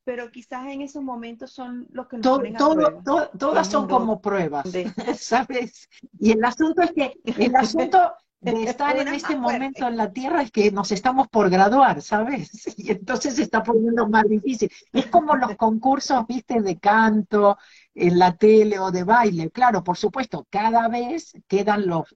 [0.04, 3.32] Pero quizás en esos momentos son los que nos ponen a prueba.
[3.38, 4.66] todas son como pruebas,
[5.18, 5.88] ¿sabes?
[6.20, 10.42] Y el asunto es que el asunto de estar en este momento en la Tierra
[10.42, 12.50] es que nos estamos por graduar, ¿sabes?
[12.78, 14.72] Y entonces se está poniendo más difícil.
[14.92, 17.58] Es como los concursos, viste, de canto,
[17.94, 19.52] en la tele o de baile.
[19.52, 22.16] Claro, por supuesto, cada vez quedan los,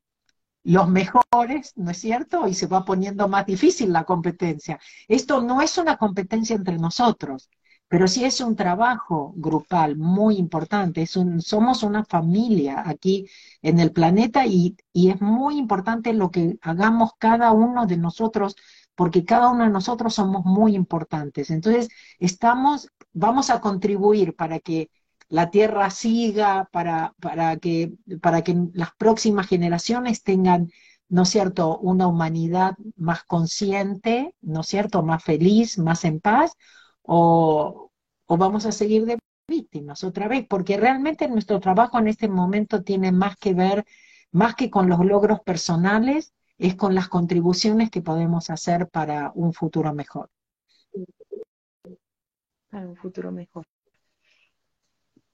[0.63, 2.47] los mejores, ¿no es cierto?
[2.47, 4.79] Y se va poniendo más difícil la competencia.
[5.07, 7.49] Esto no es una competencia entre nosotros,
[7.87, 13.27] pero sí es un trabajo grupal muy importante, somos una familia aquí
[13.61, 18.55] en el planeta y, y es muy importante lo que hagamos cada uno de nosotros,
[18.95, 21.51] porque cada uno de nosotros somos muy importantes.
[21.51, 24.89] Entonces, estamos, vamos a contribuir para que
[25.27, 30.71] la Tierra siga, para, para, que, para que las próximas generaciones tengan,
[31.09, 36.53] ¿no es cierto?, una humanidad más consciente, ¿no es cierto?, más feliz, más en paz,
[37.07, 37.91] o,
[38.27, 43.11] vamos a seguir de víctimas otra vez, porque realmente nuestro trabajo en este momento tiene
[43.11, 43.85] más que ver,
[44.31, 49.53] más que con los logros personales, es con las contribuciones que podemos hacer para un
[49.53, 50.29] futuro mejor.
[52.69, 53.65] Para un futuro mejor.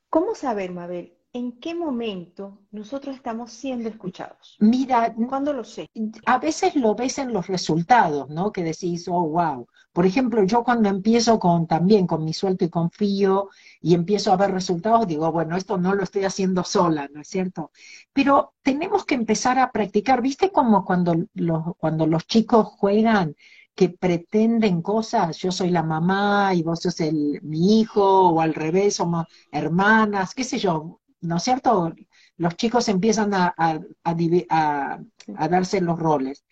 [0.10, 4.58] ¿Cómo saber, Mabel, ¿en qué momento nosotros estamos siendo escuchados?
[4.60, 5.89] Mira, ¿cuándo lo sé?
[6.26, 8.52] A veces lo ves en los resultados, ¿no?
[8.52, 9.67] Que decís, oh, wow.
[9.94, 13.50] Por ejemplo, yo cuando empiezo con también con mi suelto y confío
[13.82, 17.28] y empiezo a ver resultados, digo, bueno, esto no lo estoy haciendo sola, ¿no es
[17.28, 17.72] cierto?
[18.13, 23.36] Pero tenemos que empezar a practicar, ¿viste como cuando los, cuando los chicos juegan?
[23.74, 28.54] que pretenden cosas, yo soy la mamá y vos sos el, mi hijo, o al
[28.54, 31.93] revés, somos hermanas, qué sé yo, ¿no es cierto?
[32.38, 36.43] Los chicos empiezan a, a, darse los roles.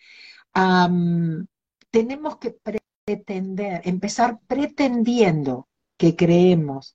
[1.90, 2.56] tenemos que
[3.04, 6.94] pretender, empezar pretendiendo que creemos,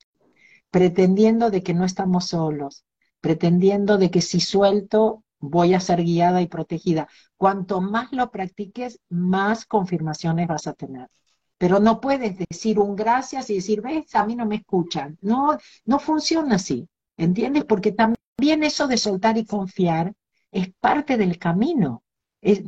[0.71, 2.85] pretendiendo de que no estamos solos,
[3.21, 7.07] pretendiendo de que si suelto voy a ser guiada y protegida.
[7.38, 11.09] Cuanto más lo practiques, más confirmaciones vas a tener.
[11.57, 15.17] Pero no puedes decir un gracias y decir, ves, a mí no me escuchan.
[15.21, 16.88] No, no funciona así.
[17.17, 17.65] ¿Entiendes?
[17.65, 20.13] Porque también eso de soltar y confiar
[20.51, 22.04] es parte del camino.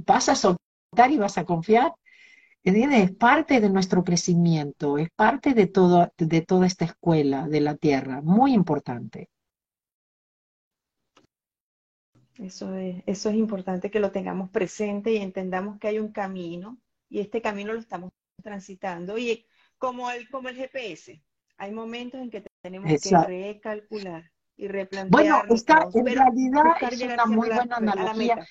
[0.06, 1.94] vas a soltar y vas a confiar.
[2.64, 3.12] ¿Entiendes?
[3.12, 7.76] Es parte de nuestro crecimiento, es parte de, todo, de toda esta escuela de la
[7.76, 9.30] tierra, muy importante.
[12.38, 16.78] Eso es, eso es importante que lo tengamos presente y entendamos que hay un camino
[17.10, 18.12] y este camino lo estamos
[18.44, 19.18] transitando.
[19.18, 19.46] Y
[19.78, 21.24] como el, como el GPS,
[21.58, 25.10] hay momentos en que tenemos que recalcular y replantear.
[25.10, 28.46] Bueno, está, en realidad es una muy buena analogía.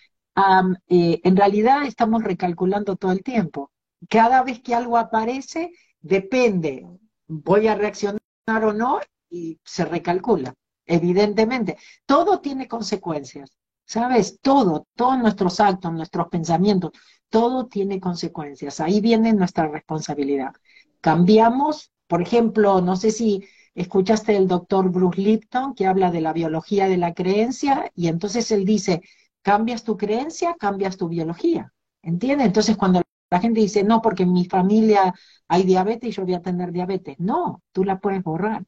[0.89, 3.71] Eh, en realidad estamos recalculando todo el tiempo.
[4.09, 6.87] Cada vez que algo aparece, depende,
[7.27, 8.21] voy a reaccionar
[8.63, 11.77] o no, y se recalcula, evidentemente.
[12.05, 14.39] Todo tiene consecuencias, ¿sabes?
[14.41, 16.93] Todo, todos nuestros actos, nuestros pensamientos,
[17.29, 18.81] todo tiene consecuencias.
[18.81, 20.53] Ahí viene nuestra responsabilidad.
[21.01, 23.45] Cambiamos, por ejemplo, no sé si
[23.77, 28.51] escuchaste el doctor Bruce Lipton que habla de la biología de la creencia y entonces
[28.51, 29.03] él dice,
[29.43, 31.73] cambias tu creencia, cambias tu biología.
[32.03, 32.47] ¿Entiendes?
[32.49, 35.15] Entonces cuando la gente dice, no, porque en mi familia
[35.49, 37.17] hay diabetes y yo voy a tener diabetes.
[37.21, 38.65] No, tú la puedes borrar.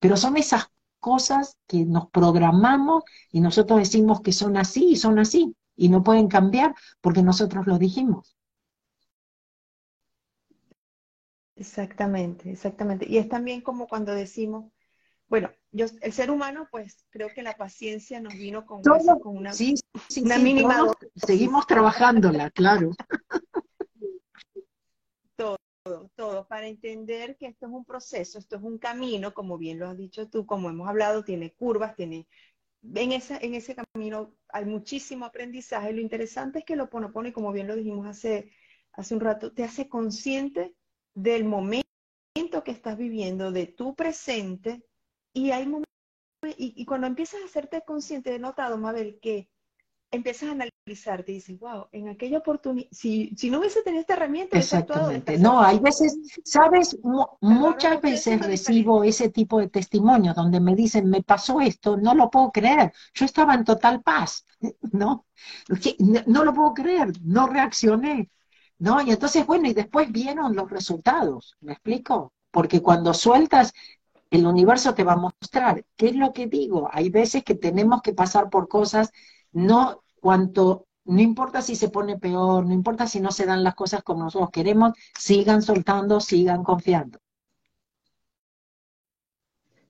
[0.00, 0.66] Pero son esas
[0.98, 6.02] cosas que nos programamos y nosotros decimos que son así y son así y no
[6.02, 8.36] pueden cambiar porque nosotros lo dijimos.
[11.60, 13.06] Exactamente, exactamente.
[13.06, 14.72] Y es también como cuando decimos,
[15.28, 19.52] bueno, yo, el ser humano, pues creo que la paciencia nos vino con, con una,
[19.52, 19.74] sí,
[20.42, 20.90] mínima.
[21.14, 22.92] seguimos trabajándola, claro.
[25.36, 25.58] Todo,
[26.14, 29.86] todo, para entender que esto es un proceso, esto es un camino, como bien lo
[29.86, 32.26] has dicho tú, como hemos hablado, tiene curvas, tiene
[32.82, 35.92] en, esa, en ese camino hay muchísimo aprendizaje.
[35.92, 38.50] Lo interesante es que lo pone, como bien lo dijimos hace,
[38.92, 40.74] hace un rato, te hace consciente
[41.22, 41.84] del momento
[42.64, 44.82] que estás viviendo, de tu presente,
[45.32, 45.86] y hay momentos,
[46.56, 49.50] y, y cuando empiezas a hacerte consciente, he notado, Mabel, que
[50.10, 54.14] empiezas a analizarte y dices, wow, en aquella oportunidad, si, si no hubiese tenido esta
[54.14, 55.38] herramienta, Exactamente.
[55.38, 56.98] No, hay veces, sabes,
[57.40, 62.30] muchas veces recibo ese tipo de testimonios donde me dicen, me pasó esto, no lo
[62.30, 64.44] puedo creer, yo estaba en total paz,
[64.92, 65.26] ¿no?
[66.26, 68.30] No lo puedo creer, no reaccioné,
[68.80, 69.00] ¿no?
[69.02, 72.32] Y entonces, bueno, y después vieron los resultados, ¿me explico?
[72.50, 73.72] Porque cuando sueltas,
[74.30, 75.84] el universo te va a mostrar.
[75.96, 76.88] ¿Qué es lo que digo?
[76.90, 79.10] Hay veces que tenemos que pasar por cosas
[79.52, 83.74] no cuanto, no importa si se pone peor, no importa si no se dan las
[83.74, 87.18] cosas como nosotros queremos, sigan soltando, sigan confiando.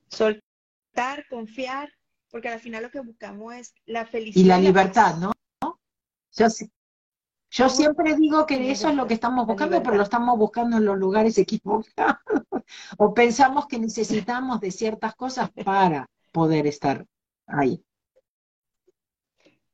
[0.09, 1.93] Soltar, confiar,
[2.29, 4.45] porque al final lo que buscamos es la felicidad.
[4.45, 5.33] Y la libertad, ¿no?
[6.33, 6.47] Yo,
[7.51, 10.85] yo siempre digo que eso es lo que estamos buscando, pero lo estamos buscando en
[10.85, 12.17] los lugares equivocados.
[12.99, 17.07] o pensamos que necesitamos de ciertas cosas para poder estar
[17.47, 17.85] ahí.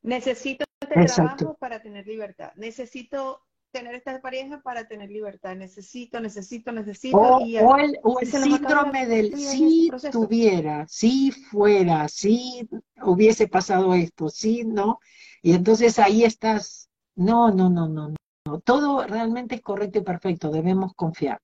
[0.02, 2.52] Necesito este trabajo para tener libertad.
[2.56, 5.54] Necesito tener esta pareja para tener libertad.
[5.56, 7.18] Necesito, necesito, necesito.
[7.18, 12.68] O, el, síndrome del si tuviera, si fuera, si
[13.02, 15.00] hubiese pasado esto, si no.
[15.42, 16.88] Y entonces ahí estás.
[17.16, 18.60] No, no, no, no, no.
[18.60, 20.50] Todo realmente es correcto y perfecto.
[20.50, 21.40] Debemos confiar.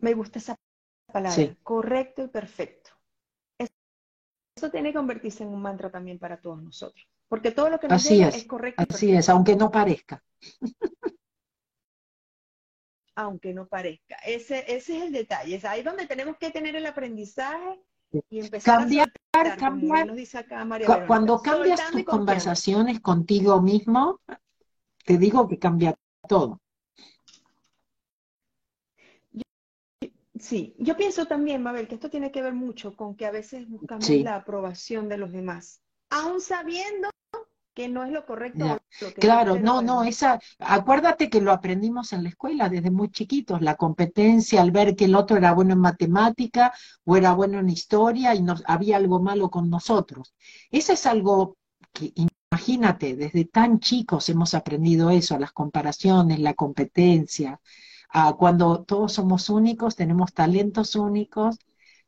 [0.00, 0.56] Me gusta esa
[1.12, 1.56] palabra.
[1.62, 2.92] Correcto y perfecto
[4.62, 7.06] eso tiene que convertirse en un mantra también para todos nosotros.
[7.28, 8.84] Porque todo lo que nos así es, correcto.
[8.88, 10.22] Así es, aunque no parezca.
[13.16, 14.16] aunque no parezca.
[14.24, 15.56] Ese, ese es el detalle.
[15.56, 17.80] Es ahí donde tenemos que tener el aprendizaje
[18.30, 20.14] y cambiar, a cambiar.
[21.06, 24.20] cuando cambias tus conversaciones contigo mismo,
[25.04, 25.94] te digo que cambia
[26.28, 26.60] todo.
[30.38, 33.68] Sí, yo pienso también, Mabel, que esto tiene que ver mucho con que a veces
[33.68, 37.11] buscamos la aprobación de los demás, aún sabiendo
[37.74, 38.80] que no es lo correcto.
[39.18, 43.76] claro, no, no, esa, acuérdate que lo aprendimos en la escuela desde muy chiquitos, la
[43.76, 46.72] competencia, al ver que el otro era bueno en matemática
[47.04, 50.34] o era bueno en historia y nos, había algo malo con nosotros.
[50.70, 51.56] Eso es algo
[51.92, 52.12] que,
[52.50, 57.60] imagínate, desde tan chicos hemos aprendido eso, las comparaciones, la competencia,
[58.38, 61.58] cuando todos somos únicos, tenemos talentos únicos,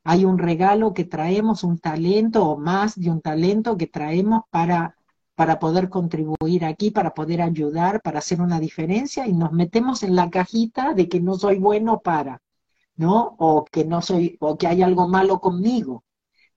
[0.03, 4.94] hay un regalo que traemos, un talento o más de un talento que traemos para,
[5.35, 10.15] para poder contribuir aquí, para poder ayudar, para hacer una diferencia y nos metemos en
[10.15, 12.41] la cajita de que no soy bueno para,
[12.95, 13.35] ¿no?
[13.37, 16.05] O que no soy, o que hay algo malo conmigo.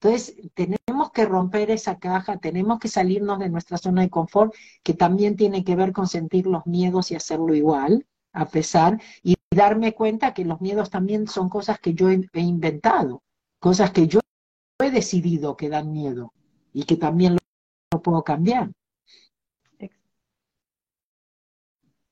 [0.00, 4.94] Entonces, tenemos que romper esa caja, tenemos que salirnos de nuestra zona de confort, que
[4.94, 9.94] también tiene que ver con sentir los miedos y hacerlo igual, a pesar, y darme
[9.94, 13.22] cuenta que los miedos también son cosas que yo he, inventado,
[13.58, 14.20] cosas que yo
[14.80, 16.32] he decidido que dan miedo
[16.72, 17.36] y que también
[17.92, 18.70] lo, puedo cambiar.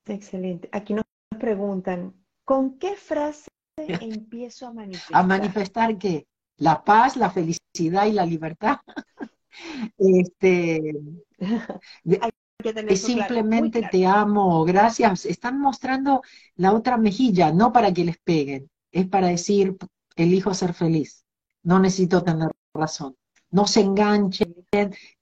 [0.05, 0.69] Excelente.
[0.71, 1.03] Aquí nos
[1.37, 2.13] preguntan,
[2.45, 5.17] ¿con qué frase empiezo a manifestar?
[5.17, 6.27] ¿A manifestar qué?
[6.57, 8.77] La paz, la felicidad y la libertad.
[9.97, 10.93] este,
[12.57, 16.21] que simplemente te amo, gracias, están mostrando
[16.55, 19.77] la otra mejilla, no para que les peguen, es para decir,
[20.15, 21.23] elijo ser feliz,
[21.63, 23.15] no necesito tener razón.
[23.49, 24.55] No se enganchen,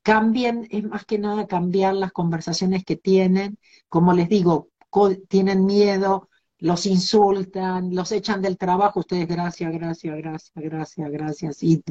[0.01, 3.57] cambien, es más que nada cambiar las conversaciones que tienen,
[3.89, 4.69] como les digo,
[5.27, 11.83] tienen miedo, los insultan, los echan del trabajo, ustedes gracias, gracias, gracias, gracias, gracias, y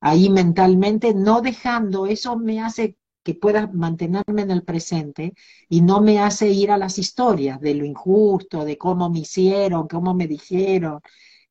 [0.00, 5.34] ahí mentalmente no dejando, eso me hace que pueda mantenerme en el presente
[5.68, 9.86] y no me hace ir a las historias de lo injusto, de cómo me hicieron,
[9.88, 11.00] cómo me dijeron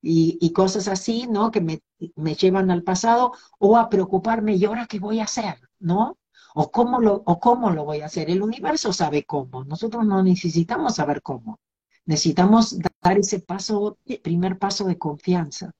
[0.02, 1.52] y, cosas así, ¿no?
[1.52, 1.82] Que me,
[2.16, 5.60] me, llevan al pasado o a preocuparme, ¿y ahora qué voy a hacer?
[5.80, 6.18] ¿No?
[6.56, 8.30] O cómo, lo, o cómo lo voy a hacer.
[8.30, 11.60] El universo sabe cómo, nosotros no necesitamos saber cómo.
[12.06, 15.72] Necesitamos dar ese paso, primer paso de confianza.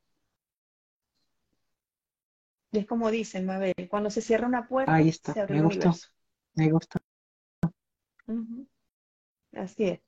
[2.72, 5.34] Y es como dicen, Mabel, cuando se cierra una puerta, Ahí está.
[5.34, 5.92] se abre me el gustó.
[6.54, 7.00] Me gustó.
[9.54, 10.00] Así es,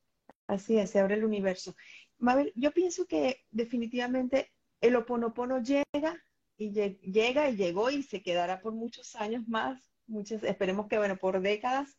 [0.47, 1.75] así es, se abre el universo.
[2.24, 4.51] Mabel, yo pienso que definitivamente
[4.82, 6.24] el oponopono llega
[6.57, 11.17] y llega y llegó y se quedará por muchos años más, muchos, esperemos que bueno,
[11.17, 11.97] por décadas,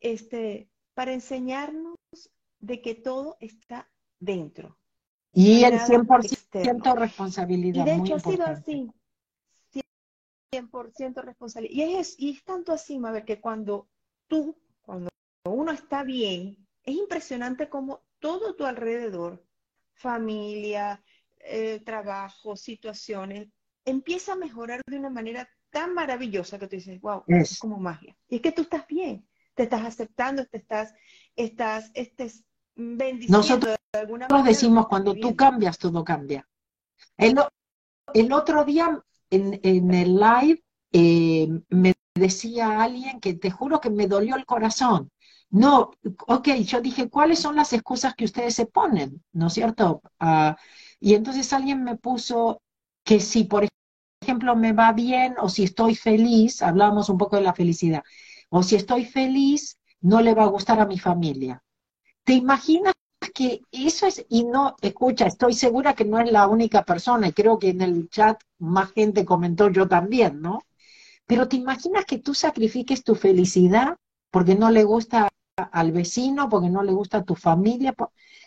[0.00, 1.96] este, para enseñarnos
[2.60, 3.90] de que todo está
[4.20, 4.78] dentro.
[5.32, 7.86] Y el 100% responsabilidad.
[7.86, 8.90] Y de hecho ha sido así.
[10.52, 11.68] 100% responsable.
[11.70, 13.88] Y es, y es tanto así, Mabel, que cuando
[14.28, 15.10] tú, cuando
[15.44, 19.44] uno está bien, es impresionante cómo todo tu alrededor,
[19.96, 21.02] familia,
[21.38, 23.48] eh, trabajo, situaciones,
[23.84, 28.16] empieza a mejorar de una manera tan maravillosa que tú dices, wow, es, como magia.
[28.28, 30.94] Y es que tú estás bien, te estás aceptando, te estás,
[31.34, 32.44] estás, estás
[32.74, 34.48] bendiciendo Nosotros de alguna manera.
[34.48, 36.46] decimos, cuando tú cambias, todo cambia.
[37.16, 37.38] El,
[38.14, 43.90] el otro día en, en el live eh, me decía alguien que te juro que
[43.90, 45.10] me dolió el corazón.
[45.50, 45.92] No,
[46.26, 49.22] ok, yo dije, ¿cuáles son las excusas que ustedes se ponen?
[49.32, 50.02] ¿No es cierto?
[50.20, 50.54] Uh,
[51.00, 52.62] y entonces alguien me puso
[53.04, 53.66] que si, por
[54.20, 58.02] ejemplo, me va bien o si estoy feliz, hablábamos un poco de la felicidad,
[58.50, 61.62] o si estoy feliz, no le va a gustar a mi familia.
[62.24, 62.94] ¿Te imaginas
[63.34, 67.32] que eso es, y no, escucha, estoy segura que no es la única persona, y
[67.32, 70.60] creo que en el chat más gente comentó yo también, ¿no?
[71.26, 73.96] Pero te imaginas que tú sacrifiques tu felicidad
[74.30, 77.94] porque no le gusta al vecino, porque no le gusta a tu familia.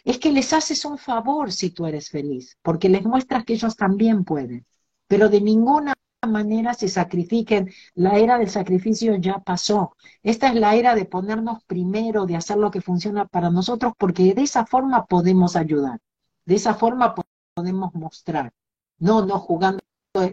[0.03, 3.75] Es que les haces un favor si tú eres feliz, porque les muestras que ellos
[3.75, 4.65] también pueden.
[5.07, 5.93] Pero de ninguna
[6.27, 7.71] manera se sacrifiquen.
[7.95, 9.95] La era del sacrificio ya pasó.
[10.21, 14.33] Esta es la era de ponernos primero, de hacer lo que funciona para nosotros, porque
[14.33, 15.99] de esa forma podemos ayudar.
[16.45, 17.15] De esa forma
[17.55, 18.53] podemos mostrar.
[18.99, 19.79] No, no jugando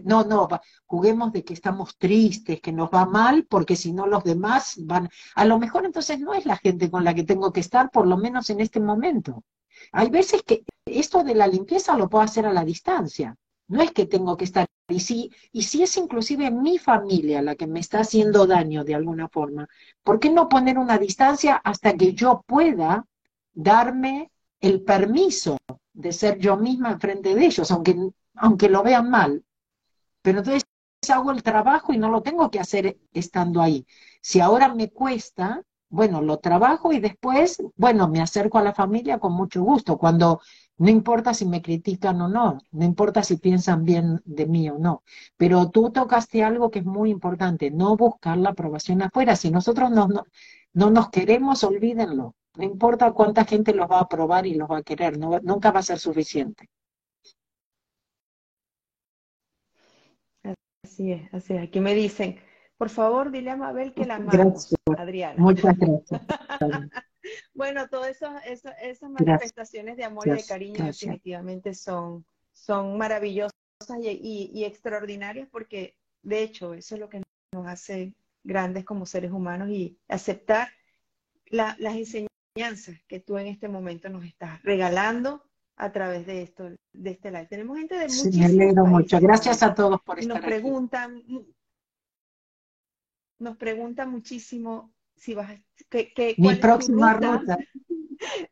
[0.03, 0.47] no, no,
[0.85, 5.09] juguemos de que estamos tristes, que nos va mal, porque si no los demás van,
[5.35, 8.07] a lo mejor entonces no es la gente con la que tengo que estar, por
[8.07, 9.43] lo menos en este momento.
[9.91, 13.35] Hay veces que esto de la limpieza lo puedo hacer a la distancia,
[13.67, 17.55] no es que tengo que estar, y si, y si es inclusive mi familia la
[17.55, 19.67] que me está haciendo daño de alguna forma,
[20.03, 23.05] ¿por qué no poner una distancia hasta que yo pueda
[23.53, 24.31] darme
[24.61, 25.57] el permiso
[25.93, 27.97] de ser yo misma en frente de ellos, aunque,
[28.35, 29.43] aunque lo vean mal?
[30.27, 30.65] Pero entonces
[31.09, 33.85] hago el trabajo y no lo tengo que hacer estando ahí.
[34.21, 39.19] Si ahora me cuesta, bueno, lo trabajo y después, bueno, me acerco a la familia
[39.19, 40.41] con mucho gusto, cuando
[40.79, 44.77] no importa si me critican o no, no importa si piensan bien de mí o
[44.77, 45.01] no,
[45.37, 49.37] pero tú tocaste algo que es muy importante, no buscar la aprobación afuera.
[49.37, 50.25] Si nosotros no, no,
[50.73, 52.35] no nos queremos, olvídenlo.
[52.57, 55.71] No importa cuánta gente los va a aprobar y los va a querer, no, nunca
[55.71, 56.69] va a ser suficiente.
[60.87, 61.63] Así es, así es.
[61.63, 62.39] Aquí me dicen,
[62.77, 65.35] por favor, dile a Mabel que la amamos, Adriana.
[65.37, 66.21] Muchas gracias.
[67.53, 73.51] bueno, todas esas manifestaciones de amor y de cariño definitivamente son, son maravillosas
[74.01, 77.21] y, extraordinarias porque, de hecho, eso es lo que
[77.53, 78.13] nos hace
[78.45, 80.69] grandes como seres humanos y aceptar
[81.47, 85.43] las enseñanzas que tú en este momento nos estás regalando
[85.77, 87.47] a través de esto, de este live.
[87.47, 89.19] Tenemos gente de sí, me alegro mucho.
[89.19, 91.23] Gracias a todos por estar nos preguntan,
[93.39, 95.61] Nos preguntan muchísimo si vas a...
[95.89, 97.57] Que, Mi próxima ruta.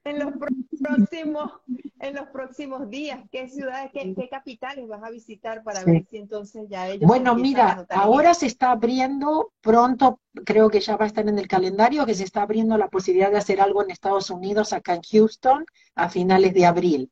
[0.03, 0.33] En los
[0.79, 1.51] próximos
[1.99, 6.67] en los próximos días qué ciudades qué, capitales vas a visitar para ver si entonces
[6.69, 11.27] ya ellos bueno mira ahora se está abriendo pronto creo que ya va a estar
[11.27, 14.73] en el calendario que se está abriendo la posibilidad de hacer algo en Estados Unidos
[14.73, 15.65] acá en Houston
[15.95, 17.11] a finales de abril.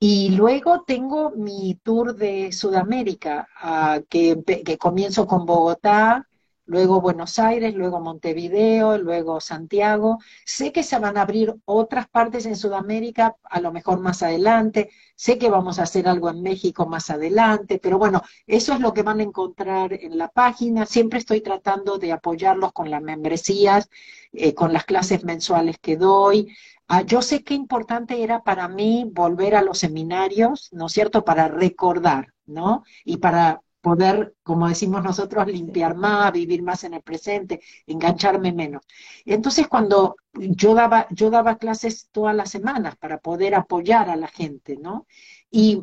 [0.00, 6.27] Y luego tengo mi tour de Sudamérica, ah, que, que, comienzo con Bogotá,
[6.68, 10.18] luego Buenos Aires, luego Montevideo, luego Santiago.
[10.44, 14.90] Sé que se van a abrir otras partes en Sudamérica, a lo mejor más adelante.
[15.16, 18.92] Sé que vamos a hacer algo en México más adelante, pero bueno, eso es lo
[18.92, 20.84] que van a encontrar en la página.
[20.84, 23.88] Siempre estoy tratando de apoyarlos con las membresías,
[24.32, 26.54] eh, con las clases mensuales que doy.
[26.86, 31.24] Ah, yo sé qué importante era para mí volver a los seminarios, ¿no es cierto?,
[31.24, 32.84] para recordar, ¿no?
[33.04, 38.82] Y para poder, como decimos nosotros, limpiar más, vivir más en el presente, engancharme menos.
[39.24, 44.28] Entonces, cuando yo daba, yo daba clases todas las semanas para poder apoyar a la
[44.28, 45.06] gente, ¿no?
[45.50, 45.82] Y,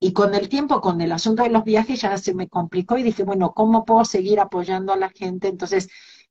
[0.00, 3.02] y con el tiempo, con el asunto de los viajes, ya se me complicó y
[3.02, 5.48] dije, bueno, ¿cómo puedo seguir apoyando a la gente?
[5.48, 5.88] Entonces,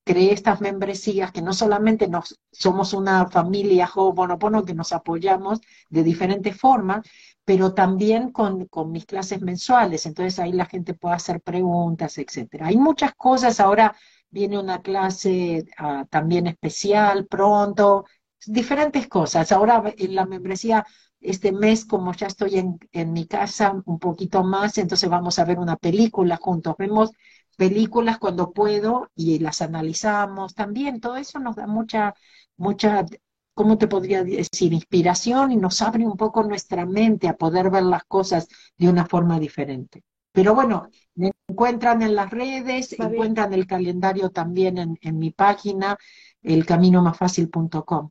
[0.09, 6.01] creé estas membresías que no solamente nos, somos una familia Ho'oponopono que nos apoyamos de
[6.03, 7.07] diferentes formas,
[7.45, 10.07] pero también con, con, mis clases mensuales.
[10.07, 12.65] Entonces ahí la gente puede hacer preguntas, etcétera.
[12.67, 13.59] Hay muchas cosas.
[13.59, 13.95] Ahora
[14.31, 18.05] viene una clase uh, también especial pronto,
[18.47, 19.51] diferentes cosas.
[19.51, 20.87] Ahora en la membresía
[21.21, 25.45] este mes, como ya estoy en, en, mi casa un poquito más, entonces vamos a
[25.45, 26.73] ver una película juntos.
[26.79, 27.11] Vemos
[27.59, 31.01] películas cuando puedo y las analizamos también.
[31.01, 32.15] Todo eso nos da mucha,
[32.57, 33.05] mucha,
[33.53, 34.73] ¿cómo te podría decir?
[34.73, 38.47] Inspiración y nos abre un poco nuestra mente a poder ver las cosas
[38.77, 40.03] de una forma diferente.
[40.31, 45.97] Pero bueno, me encuentran en las redes, encuentran el calendario también en, en mi página,
[46.41, 48.09] elcaminomasfacil.com.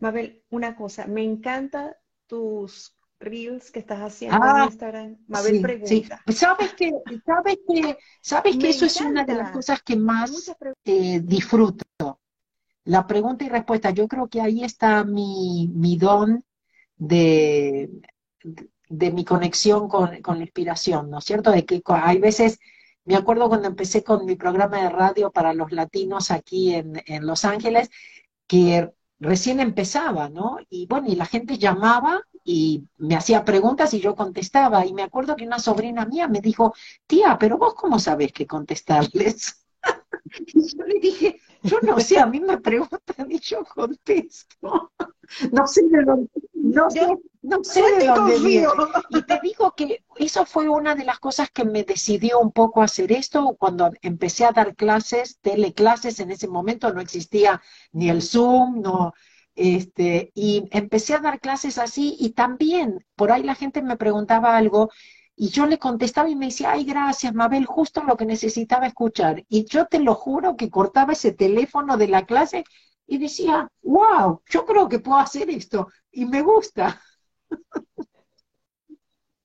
[0.00, 5.18] Mabel, una cosa, me encanta tus reels que estás haciendo en Ah, Instagram.
[5.28, 6.08] Mabel sí, sí.
[6.08, 6.22] pregunta.
[6.28, 6.92] ¿Sabes que,
[7.24, 11.84] sabes que, sabes que eso es una de las cosas que más eh, disfruto?
[12.84, 13.90] La pregunta y respuesta.
[13.90, 16.44] Yo creo que ahí está mi, mi don
[16.96, 17.90] de,
[18.88, 21.50] de mi conexión con, con la inspiración, ¿no es cierto?
[21.50, 22.58] De que hay veces,
[23.04, 27.26] me acuerdo cuando empecé con mi programa de radio para los latinos aquí en, en
[27.26, 27.90] Los Ángeles,
[28.46, 30.58] que recién empezaba, ¿no?
[30.68, 34.86] Y bueno, y la gente llamaba y me hacía preguntas y yo contestaba.
[34.86, 36.74] Y me acuerdo que una sobrina mía me dijo,
[37.06, 39.58] tía, pero vos cómo sabés qué contestarles?
[40.46, 44.92] Y yo le dije, yo no sé, a mí me preguntan y yo contesto.
[45.50, 48.68] No sé de dónde, no sé, no sé de dónde viene.
[49.10, 52.82] Y te digo que eso fue una de las cosas que me decidió un poco
[52.82, 57.62] hacer esto cuando empecé a dar clases, teleclases, en ese momento no existía
[57.92, 59.14] ni el Zoom, no,
[59.54, 64.56] este, y empecé a dar clases así y también por ahí la gente me preguntaba
[64.56, 64.90] algo
[65.36, 69.44] y yo le contestaba y me decía, ay, gracias, Mabel, justo lo que necesitaba escuchar.
[69.48, 72.64] Y yo te lo juro que cortaba ese teléfono de la clase
[73.06, 77.00] y decía, wow, yo creo que puedo hacer esto y me gusta.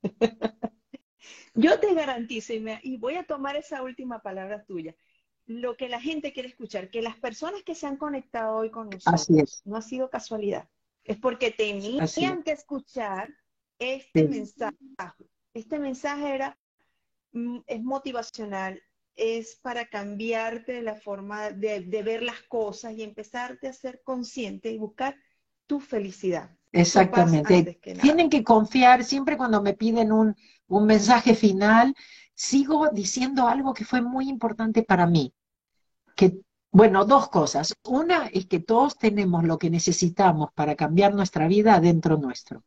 [1.53, 4.95] Yo te garantizo, y, me- y voy a tomar esa última palabra tuya,
[5.47, 8.89] lo que la gente quiere escuchar, que las personas que se han conectado hoy con
[8.89, 10.69] nosotros no ha sido casualidad,
[11.03, 13.33] es porque tenían Así que escuchar
[13.79, 14.27] este Sí.
[14.27, 14.77] mensaje.
[15.53, 16.57] Este mensaje era,
[17.31, 18.81] mm, es motivacional,
[19.15, 24.71] es para cambiarte la forma de, de ver las cosas y empezarte a ser consciente
[24.71, 25.15] y buscar
[25.65, 26.51] tu felicidad.
[26.71, 27.79] Exactamente.
[27.81, 27.93] que.
[27.95, 30.35] Tienen que confiar, siempre cuando me piden un,
[30.67, 31.95] un mensaje final,
[32.35, 35.33] sigo diciendo algo que fue muy importante para mí.
[36.18, 36.41] Que,
[36.72, 37.74] bueno, dos cosas.
[37.86, 42.63] Una es que todos tenemos lo que necesitamos para cambiar nuestra vida adentro nuestro.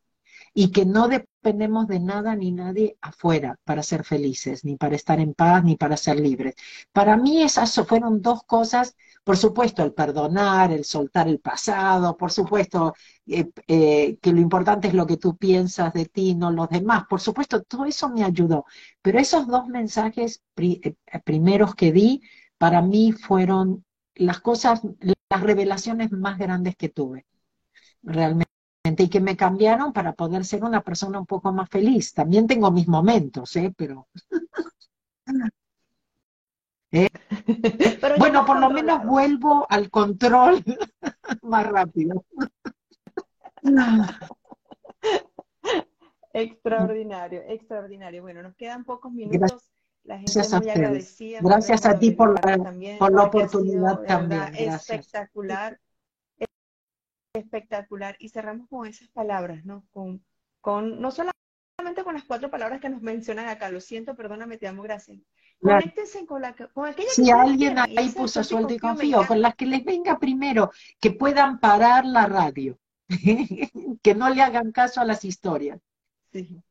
[0.53, 5.19] Y que no dependemos de nada ni nadie afuera para ser felices, ni para estar
[5.19, 6.55] en paz, ni para ser libres.
[6.91, 12.31] Para mí esas fueron dos cosas, por supuesto, el perdonar, el soltar el pasado, por
[12.31, 12.93] supuesto,
[13.27, 17.03] eh, eh, que lo importante es lo que tú piensas de ti, no los demás.
[17.09, 18.65] Por supuesto, todo eso me ayudó.
[19.01, 22.21] Pero esos dos mensajes eh, primeros que di,
[22.61, 23.83] para mí fueron
[24.13, 27.25] las cosas, las revelaciones más grandes que tuve,
[28.03, 28.51] realmente,
[28.99, 32.13] y que me cambiaron para poder ser una persona un poco más feliz.
[32.13, 33.73] También tengo mis momentos, ¿eh?
[33.75, 34.07] Pero
[36.91, 40.63] Pero ya bueno, por lo menos vuelvo al control
[41.41, 42.23] más rápido.
[46.33, 48.21] Extraordinario, extraordinario.
[48.21, 49.71] Bueno, nos quedan pocos minutos.
[50.03, 50.85] La gente Gracias a muy ustedes.
[50.87, 51.39] agradecida.
[51.41, 54.41] Gracias a ti por la- también, por la oportunidad sido, también.
[54.41, 54.89] Gracias.
[54.89, 55.79] espectacular,
[57.33, 58.15] espectacular.
[58.19, 59.85] Y cerramos con esas palabras, ¿no?
[59.91, 60.23] Con,
[60.59, 63.69] con, no solamente con las cuatro palabras que nos mencionan acá.
[63.69, 65.19] Lo siento, perdóname, te amo, gracias.
[65.59, 65.79] Claro.
[65.81, 68.79] Conéctense con, la, que- con aquella que Si ustedes alguien ahí puso suelto y me
[68.79, 72.77] confío, con las que les venga primero, que puedan parar la radio,
[74.01, 75.79] que no le hagan caso a las historias.
[76.33, 76.61] Sí.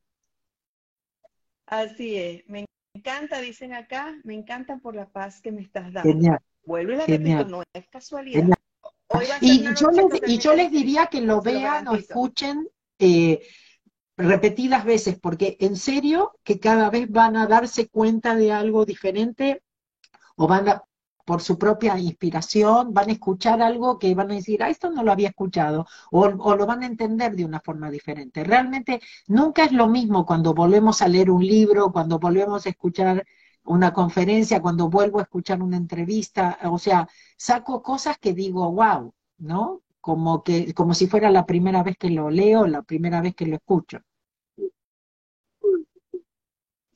[1.67, 2.49] Así es.
[2.49, 2.65] Me
[2.95, 6.11] encanta, dicen acá, me encanta por la paz que me estás dando.
[6.11, 7.39] Genial, Vuelvo y le Genial.
[7.39, 8.41] repito, no es casualidad.
[8.41, 8.59] genial.
[9.09, 11.95] Hoy va a ser Y yo les, y yo les diría que lo vean o
[11.95, 12.69] escuchen
[12.99, 13.41] eh,
[14.17, 19.63] repetidas veces, porque en serio que cada vez van a darse cuenta de algo diferente
[20.37, 20.85] o van a,
[21.25, 25.03] por su propia inspiración, van a escuchar algo que van a decir, ah, esto no
[25.03, 28.45] lo había escuchado, o, o lo van a entender de una forma diferente.
[28.45, 33.25] Realmente nunca es lo mismo cuando volvemos a leer un libro, cuando volvemos a escuchar
[33.65, 39.15] una conferencia, cuando vuelvo a escuchar una entrevista, o sea, saco cosas que digo, wow,
[39.39, 39.83] ¿no?
[40.01, 43.47] Como que, como si fuera la primera vez que lo leo, la primera vez que
[43.47, 43.99] lo escucho.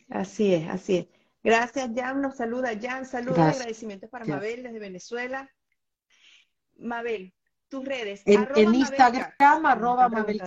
[0.08, 1.13] Así es, así es.
[1.44, 2.20] Gracias, Jan.
[2.22, 3.04] Nos saluda Jan.
[3.04, 4.24] Saludos y agradecimientos para.
[4.24, 5.48] Mabel desde Venezuela.
[6.78, 7.32] Mabel,
[7.68, 8.22] tus redes.
[8.24, 10.42] En, arroba en Mabel Instagram, arroba Mabel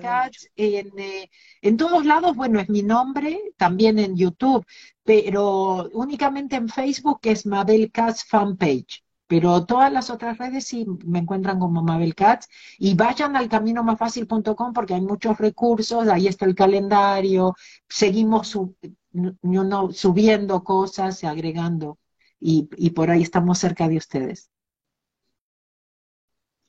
[0.55, 1.29] en, eh,
[1.61, 4.65] en todos lados, bueno, es mi nombre, también en YouTube,
[5.03, 9.03] pero únicamente en Facebook es Mabel Katz Fanpage.
[9.29, 14.71] Pero todas las otras redes sí me encuentran como Mabel Katz y vayan al caminomafacil.com
[14.73, 17.53] porque hay muchos recursos, ahí está el calendario,
[17.89, 18.75] seguimos su-
[19.11, 21.99] you know, subiendo cosas, agregando
[22.39, 24.49] y, y por ahí estamos cerca de ustedes.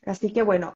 [0.03, 0.74] Así que bueno,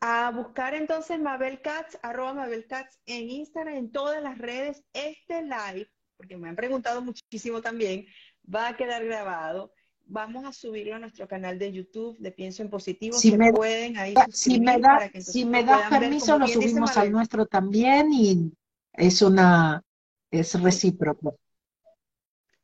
[0.00, 4.84] a buscar entonces Mabel Katz, arroba Mabel Katz en Instagram, en todas las redes.
[4.92, 8.06] Este live, porque me han preguntado muchísimo también,
[8.52, 9.72] va a quedar grabado.
[10.10, 13.18] vamos a subirlo a nuestro canal de YouTube de Pienso en Positivo.
[13.18, 17.44] Si me, pueden ahí si me, da, si me das permiso, lo subimos al nuestro
[17.44, 18.52] también y
[18.94, 19.82] es una,
[20.30, 21.38] es recíproco.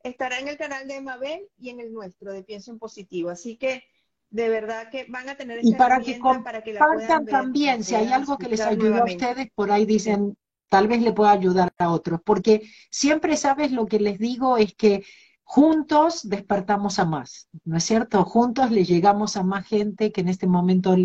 [0.03, 3.31] Estará en el canal de Mabel y en el nuestro de Pienso en Positivo.
[3.31, 3.85] Así que
[4.31, 7.95] de verdad que van a tener esa y para que para que la también, si
[7.95, 10.37] hay algo que les ayuda a ustedes, por ahí dicen,
[10.69, 14.75] tal vez le pueda ayudar a otros, porque siempre sabes lo que les digo es
[14.75, 15.05] que
[15.45, 18.25] juntos despertamos a más, ¿no es cierto?
[18.25, 20.97] Juntos le llegamos a más gente que en este momento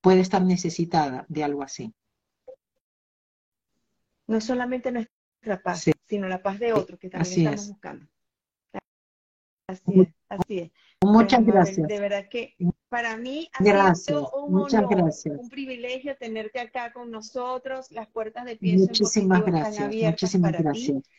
[0.00, 1.92] puede estar necesitada de algo así.
[4.28, 5.11] No es solamente nuestra
[5.62, 8.06] paz, sino la paz de otros que también estamos buscando.
[9.68, 10.70] Así es, así es.
[11.02, 11.88] Muchas gracias.
[11.88, 12.54] De verdad que
[12.88, 15.38] para mí ha sido un, muchas gracias.
[15.38, 17.90] un privilegio tenerte acá con nosotros.
[17.90, 19.70] Las puertas de Pienso Muchísimas gracias.
[19.70, 21.02] Están abiertas Muchísimas para gracias.
[21.02, 21.10] Ti.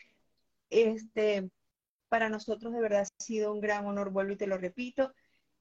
[0.70, 1.50] Este,
[2.10, 5.12] para nosotros de verdad ha sido un gran honor, vuelvo y te lo repito.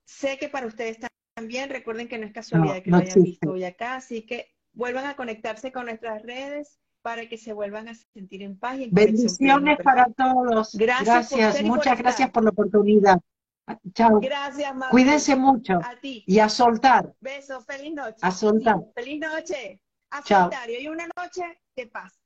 [0.05, 0.99] Sé que para ustedes
[1.35, 5.07] también, recuerden que no es casualidad que lo hayan visto hoy acá, así que vuelvan
[5.07, 8.79] a conectarse con nuestras redes para que se vuelvan a sentir en paz.
[8.79, 10.75] Y en Bendiciones para todos.
[10.75, 13.21] Gracias, muchas gracias por la oportunidad.
[13.95, 14.21] Chao.
[14.21, 14.91] Gracias, mamá.
[14.91, 15.79] Cuídense mucho.
[15.85, 16.25] A ti.
[16.27, 17.15] Y a soltar.
[17.21, 18.19] Besos, feliz noche.
[18.23, 18.81] A soltar.
[18.95, 19.81] Feliz noche.
[20.11, 20.43] A Chao.
[20.43, 20.71] soltar.
[20.71, 21.43] Y hoy una noche
[21.77, 22.22] de paz.